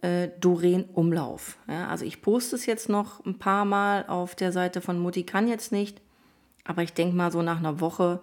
äh, 0.00 0.28
Doreen 0.38 0.84
Umlauf. 0.84 1.58
Ja, 1.66 1.88
also 1.88 2.04
ich 2.04 2.22
poste 2.22 2.54
es 2.54 2.64
jetzt 2.64 2.88
noch 2.88 3.26
ein 3.26 3.40
paar 3.40 3.64
Mal 3.64 4.06
auf 4.06 4.36
der 4.36 4.52
Seite 4.52 4.80
von 4.80 5.00
Mutti 5.00 5.24
kann 5.24 5.48
jetzt 5.48 5.72
nicht, 5.72 6.00
aber 6.62 6.84
ich 6.84 6.92
denke 6.92 7.16
mal 7.16 7.32
so 7.32 7.42
nach 7.42 7.58
einer 7.58 7.80
Woche, 7.80 8.20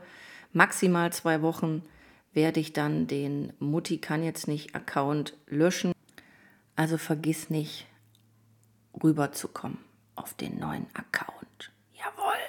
maximal 0.54 1.12
zwei 1.12 1.42
Wochen, 1.42 1.84
werde 2.34 2.60
ich 2.60 2.74
dann 2.74 3.08
den 3.08 3.54
Mutti 3.60 3.98
kann 3.98 4.24
jetzt 4.24 4.48
nicht 4.48 4.76
Account 4.76 5.38
löschen. 5.48 5.92
Also 6.76 6.98
vergiss 6.98 7.50
nicht 7.50 7.88
rüberzukommen 9.04 9.78
auf 10.16 10.34
den 10.34 10.60
neuen 10.60 10.88
Account. 10.94 11.72
Jawohl. 11.94 12.40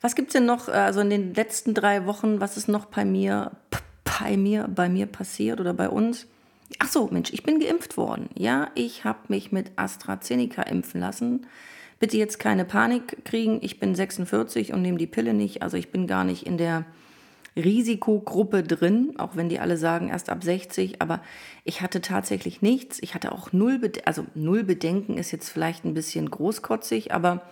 Was 0.00 0.14
gibt 0.14 0.28
es 0.28 0.32
denn 0.34 0.46
noch, 0.46 0.68
also 0.68 1.00
in 1.00 1.10
den 1.10 1.34
letzten 1.34 1.74
drei 1.74 2.06
Wochen, 2.06 2.40
was 2.40 2.56
ist 2.56 2.68
noch 2.68 2.86
bei 2.86 3.04
mir, 3.04 3.52
bei 4.20 4.36
mir, 4.36 4.68
bei 4.68 4.88
mir 4.88 5.06
passiert 5.06 5.60
oder 5.60 5.74
bei 5.74 5.88
uns? 5.88 6.26
Ach 6.78 6.88
so, 6.88 7.08
Mensch, 7.10 7.32
ich 7.32 7.44
bin 7.44 7.60
geimpft 7.60 7.96
worden. 7.96 8.28
Ja, 8.34 8.70
ich 8.74 9.04
habe 9.04 9.20
mich 9.28 9.52
mit 9.52 9.70
AstraZeneca 9.76 10.62
impfen 10.62 11.00
lassen. 11.00 11.46
Bitte 11.98 12.16
jetzt 12.18 12.38
keine 12.38 12.64
Panik 12.64 13.24
kriegen. 13.24 13.60
Ich 13.62 13.78
bin 13.80 13.94
46 13.94 14.72
und 14.72 14.82
nehme 14.82 14.98
die 14.98 15.06
Pille 15.06 15.32
nicht. 15.32 15.62
Also 15.62 15.76
ich 15.76 15.90
bin 15.90 16.06
gar 16.06 16.24
nicht 16.24 16.44
in 16.44 16.58
der 16.58 16.84
Risikogruppe 17.56 18.62
drin, 18.62 19.14
auch 19.18 19.34
wenn 19.34 19.48
die 19.48 19.58
alle 19.58 19.78
sagen 19.78 20.08
erst 20.08 20.28
ab 20.28 20.44
60. 20.44 21.00
Aber 21.00 21.22
ich 21.64 21.80
hatte 21.80 22.00
tatsächlich 22.00 22.62
nichts. 22.62 22.98
Ich 23.00 23.14
hatte 23.14 23.32
auch 23.32 23.52
null, 23.52 23.78
Bede 23.78 24.06
also 24.06 24.26
null 24.34 24.62
Bedenken 24.62 25.16
ist 25.16 25.30
jetzt 25.30 25.48
vielleicht 25.48 25.84
ein 25.84 25.94
bisschen 25.94 26.30
großkotzig, 26.30 27.12
aber 27.14 27.42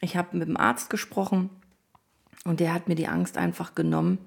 ich 0.00 0.16
habe 0.16 0.36
mit 0.36 0.48
dem 0.48 0.56
Arzt 0.56 0.90
gesprochen 0.90 1.50
und 2.44 2.60
der 2.60 2.74
hat 2.74 2.88
mir 2.88 2.94
die 2.94 3.08
Angst 3.08 3.38
einfach 3.38 3.74
genommen. 3.74 4.18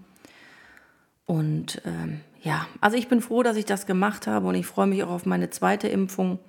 Und 1.25 1.81
ähm, 1.85 2.21
ja, 2.41 2.65
also 2.81 2.97
ich 2.97 3.07
bin 3.07 3.21
froh, 3.21 3.43
dass 3.43 3.55
ich 3.55 3.65
das 3.65 3.85
gemacht 3.85 4.25
habe 4.25 4.47
und 4.47 4.55
ich 4.55 4.65
freue 4.65 4.87
mich 4.87 5.03
auch 5.03 5.11
auf 5.11 5.25
meine 5.27 5.51
zweite 5.51 5.87
Impfung. 5.87 6.39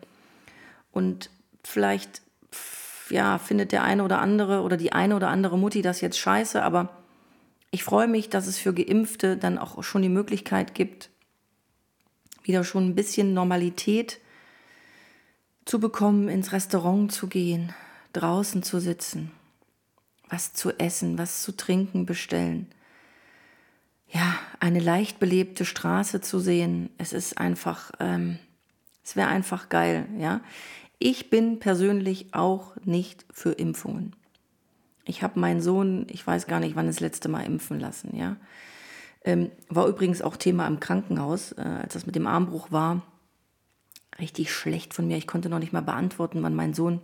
Und 0.90 1.30
vielleicht 1.62 2.22
ja, 3.10 3.38
findet 3.38 3.72
der 3.72 3.84
eine 3.84 4.04
oder 4.04 4.20
andere 4.20 4.62
oder 4.62 4.76
die 4.76 4.92
eine 4.92 5.16
oder 5.16 5.28
andere 5.28 5.58
Mutti 5.58 5.82
das 5.82 6.00
jetzt 6.00 6.18
scheiße, 6.18 6.62
aber 6.62 6.99
ich 7.70 7.84
freue 7.84 8.08
mich, 8.08 8.28
dass 8.28 8.46
es 8.46 8.58
für 8.58 8.74
Geimpfte 8.74 9.36
dann 9.36 9.58
auch 9.58 9.82
schon 9.82 10.02
die 10.02 10.08
Möglichkeit 10.08 10.74
gibt, 10.74 11.10
wieder 12.42 12.64
schon 12.64 12.88
ein 12.88 12.94
bisschen 12.94 13.34
Normalität 13.34 14.18
zu 15.64 15.78
bekommen, 15.78 16.28
ins 16.28 16.52
Restaurant 16.52 17.12
zu 17.12 17.26
gehen, 17.28 17.74
draußen 18.12 18.62
zu 18.62 18.80
sitzen, 18.80 19.30
was 20.28 20.52
zu 20.52 20.78
essen, 20.78 21.18
was 21.18 21.42
zu 21.42 21.56
trinken 21.56 22.06
bestellen 22.06 22.66
ja, 24.12 24.38
eine 24.58 24.80
leicht 24.80 25.20
belebte 25.20 25.64
Straße 25.64 26.20
zu 26.20 26.40
sehen. 26.40 26.90
Es 26.98 27.12
ist 27.12 27.38
einfach, 27.38 27.92
ähm, 28.00 28.38
es 29.04 29.16
wäre 29.16 29.28
einfach 29.28 29.68
geil, 29.68 30.06
ja. 30.18 30.40
Ich 30.98 31.30
bin 31.30 31.60
persönlich 31.60 32.34
auch 32.34 32.76
nicht 32.84 33.24
für 33.32 33.52
Impfungen. 33.52 34.14
Ich 35.10 35.24
habe 35.24 35.40
meinen 35.40 35.60
Sohn, 35.60 36.06
ich 36.08 36.24
weiß 36.24 36.46
gar 36.46 36.60
nicht, 36.60 36.76
wann 36.76 36.86
das 36.86 37.00
letzte 37.00 37.28
Mal 37.28 37.42
impfen 37.42 37.80
lassen, 37.80 38.16
ja. 38.16 38.36
Ähm, 39.24 39.50
war 39.68 39.88
übrigens 39.88 40.22
auch 40.22 40.36
Thema 40.36 40.68
im 40.68 40.78
Krankenhaus, 40.78 41.52
äh, 41.52 41.62
als 41.62 41.94
das 41.94 42.06
mit 42.06 42.14
dem 42.14 42.28
Armbruch 42.28 42.70
war. 42.70 43.02
Richtig 44.20 44.52
schlecht 44.52 44.94
von 44.94 45.08
mir. 45.08 45.16
Ich 45.16 45.26
konnte 45.26 45.48
noch 45.48 45.58
nicht 45.58 45.72
mal 45.72 45.82
beantworten, 45.82 46.42
wann 46.44 46.54
mein 46.54 46.74
Sohn 46.74 47.00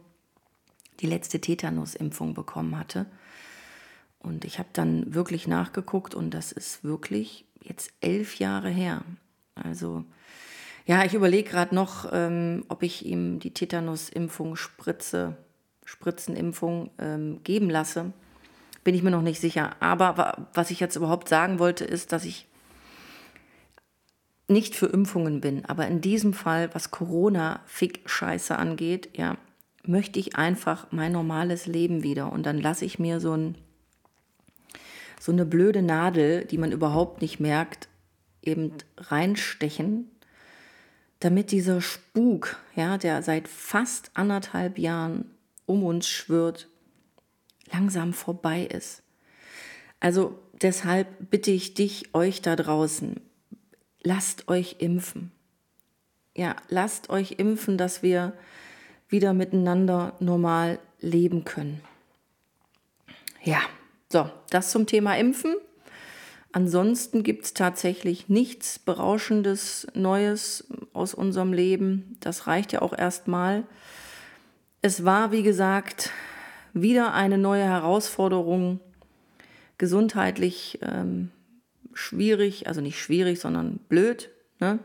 die 1.00 1.06
letzte 1.06 1.40
Tetanus-Impfung 1.40 2.32
bekommen 2.32 2.78
hatte. 2.78 3.06
Und 4.20 4.44
ich 4.44 4.60
habe 4.60 4.68
dann 4.72 5.12
wirklich 5.12 5.48
nachgeguckt 5.48 6.14
und 6.14 6.30
das 6.30 6.52
ist 6.52 6.84
wirklich 6.84 7.44
jetzt 7.60 7.92
elf 8.00 8.38
Jahre 8.38 8.70
her. 8.70 9.02
Also 9.56 10.04
ja, 10.86 11.04
ich 11.04 11.14
überlege 11.14 11.50
gerade 11.50 11.74
noch, 11.74 12.08
ähm, 12.12 12.64
ob 12.68 12.84
ich 12.84 13.04
ihm 13.04 13.40
die 13.40 13.52
Tetanus-Impfung, 13.52 14.54
Spritze, 14.54 15.36
Spritzenimpfung 15.86 16.90
ähm, 16.98 17.40
geben 17.42 17.70
lasse. 17.70 18.12
Bin 18.84 18.94
ich 18.94 19.02
mir 19.02 19.10
noch 19.10 19.22
nicht 19.22 19.40
sicher. 19.40 19.74
Aber 19.80 20.48
was 20.52 20.70
ich 20.70 20.78
jetzt 20.78 20.96
überhaupt 20.96 21.28
sagen 21.28 21.58
wollte, 21.58 21.84
ist, 21.84 22.12
dass 22.12 22.26
ich 22.26 22.46
nicht 24.48 24.74
für 24.74 24.86
Impfungen 24.86 25.40
bin. 25.40 25.64
Aber 25.64 25.86
in 25.86 26.02
diesem 26.02 26.34
Fall, 26.34 26.68
was 26.74 26.90
Corona-Fick-Scheiße 26.90 28.56
angeht, 28.56 29.08
ja, 29.14 29.38
möchte 29.84 30.20
ich 30.20 30.36
einfach 30.36 30.88
mein 30.90 31.12
normales 31.12 31.66
Leben 31.66 32.02
wieder. 32.02 32.30
Und 32.30 32.44
dann 32.44 32.60
lasse 32.60 32.84
ich 32.84 32.98
mir 32.98 33.18
so 33.20 33.32
ein 33.32 33.56
so 35.18 35.32
eine 35.32 35.46
blöde 35.46 35.82
Nadel, 35.82 36.44
die 36.44 36.58
man 36.58 36.72
überhaupt 36.72 37.22
nicht 37.22 37.40
merkt, 37.40 37.88
eben 38.42 38.72
reinstechen, 38.98 40.10
damit 41.20 41.50
dieser 41.50 41.80
Spuk, 41.80 42.56
ja, 42.74 42.98
der 42.98 43.22
seit 43.22 43.48
fast 43.48 44.10
anderthalb 44.14 44.78
Jahren 44.78 45.30
um 45.66 45.84
uns 45.84 46.08
schwirrt, 46.08 46.68
langsam 47.72 48.12
vorbei 48.12 48.64
ist. 48.64 49.02
Also 50.00 50.38
deshalb 50.62 51.30
bitte 51.30 51.50
ich 51.50 51.74
dich, 51.74 52.14
euch 52.14 52.42
da 52.42 52.56
draußen, 52.56 53.20
lasst 54.02 54.48
euch 54.48 54.76
impfen. 54.78 55.32
Ja, 56.34 56.56
lasst 56.68 57.10
euch 57.10 57.32
impfen, 57.38 57.78
dass 57.78 58.02
wir 58.02 58.32
wieder 59.08 59.32
miteinander 59.32 60.14
normal 60.20 60.78
leben 61.00 61.44
können. 61.44 61.80
Ja. 63.42 63.60
So, 64.08 64.30
das 64.50 64.70
zum 64.70 64.86
Thema 64.86 65.18
Impfen. 65.18 65.56
Ansonsten 66.52 67.22
gibt 67.22 67.44
es 67.44 67.54
tatsächlich 67.54 68.28
nichts 68.28 68.78
Berauschendes 68.78 69.88
Neues 69.94 70.68
aus 70.92 71.12
unserem 71.12 71.52
Leben. 71.52 72.16
Das 72.20 72.46
reicht 72.46 72.72
ja 72.72 72.82
auch 72.82 72.96
erstmal. 72.96 73.64
Es 74.82 75.04
war, 75.04 75.32
wie 75.32 75.42
gesagt, 75.42 76.10
wieder 76.72 77.14
eine 77.14 77.38
neue 77.38 77.64
Herausforderung, 77.64 78.80
gesundheitlich 79.78 80.78
ähm, 80.82 81.30
schwierig, 81.94 82.66
also 82.66 82.80
nicht 82.80 83.00
schwierig, 83.00 83.40
sondern 83.40 83.78
blöd. 83.88 84.30
Ne? 84.60 84.78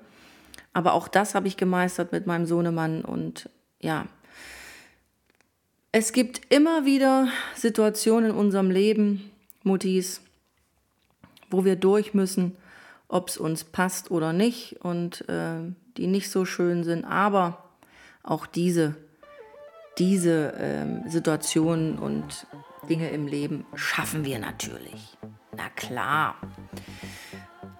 Aber 0.73 0.93
auch 0.93 1.07
das 1.07 1.35
habe 1.35 1.47
ich 1.47 1.57
gemeistert 1.57 2.11
mit 2.11 2.27
meinem 2.27 2.45
Sohnemann 2.45 3.03
und 3.03 3.49
ja, 3.79 4.07
es 5.91 6.13
gibt 6.13 6.41
immer 6.53 6.85
wieder 6.85 7.27
Situationen 7.55 8.31
in 8.31 8.35
unserem 8.35 8.71
Leben, 8.71 9.29
Muttis, 9.63 10.21
wo 11.49 11.65
wir 11.65 11.75
durch 11.75 12.13
müssen, 12.13 12.55
ob 13.09 13.27
es 13.27 13.37
uns 13.37 13.65
passt 13.65 14.09
oder 14.09 14.31
nicht 14.31 14.77
und 14.81 15.27
äh, 15.27 15.59
die 15.97 16.07
nicht 16.07 16.29
so 16.29 16.45
schön 16.45 16.85
sind. 16.85 17.03
Aber 17.03 17.69
auch 18.23 18.45
diese, 18.45 18.95
diese 20.01 20.53
äh, 20.53 21.09
Situationen 21.09 21.99
und 21.99 22.47
Dinge 22.89 23.09
im 23.09 23.27
Leben 23.27 23.65
schaffen 23.75 24.25
wir 24.25 24.39
natürlich. 24.39 25.17
Na 25.55 25.69
klar. 25.75 26.35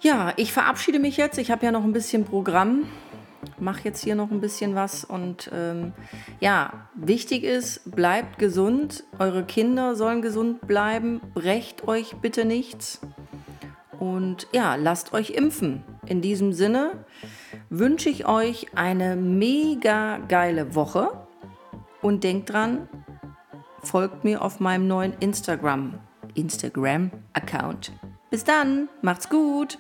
Ja, 0.02 0.34
ich 0.38 0.54
verabschiede 0.54 1.00
mich 1.00 1.18
jetzt. 1.18 1.40
Ich 1.40 1.50
habe 1.50 1.66
ja 1.66 1.72
noch 1.72 1.84
ein 1.84 1.94
bisschen 1.94 2.26
Programm 2.26 2.86
mache 3.62 3.82
jetzt 3.84 4.04
hier 4.04 4.16
noch 4.16 4.32
ein 4.32 4.42
bisschen 4.42 4.76
was. 4.76 5.06
Und 5.06 5.50
ähm, 5.54 5.94
ja, 6.40 6.88
wichtig 6.96 7.44
ist, 7.44 7.96
bleibt 7.96 8.40
gesund. 8.40 9.04
Eure 9.20 9.44
Kinder 9.44 9.96
sollen 9.96 10.22
gesund 10.22 10.68
bleiben. 10.68 11.22
Brecht 11.34 11.88
euch 11.88 12.16
bitte 12.22 12.44
nichts. 12.44 13.02
Und 14.00 14.48
ja, 14.52 14.76
lasst 14.76 15.14
euch 15.14 15.30
impfen. 15.32 15.84
In 16.08 16.22
diesem 16.22 16.54
Sinne 16.54 17.06
wünsche 17.70 18.10
ich 18.10 18.26
euch 18.28 18.68
eine 18.76 19.16
mega 19.16 20.18
geile 20.18 20.76
Woche. 20.76 21.21
Und 22.02 22.24
denkt 22.24 22.52
dran, 22.52 22.88
folgt 23.84 24.24
mir 24.24 24.42
auf 24.42 24.60
meinem 24.60 24.88
neuen 24.88 25.14
Instagram, 25.20 26.00
Instagram-Account. 26.36 27.92
Bis 28.30 28.44
dann, 28.44 28.90
macht's 29.02 29.30
gut! 29.30 29.78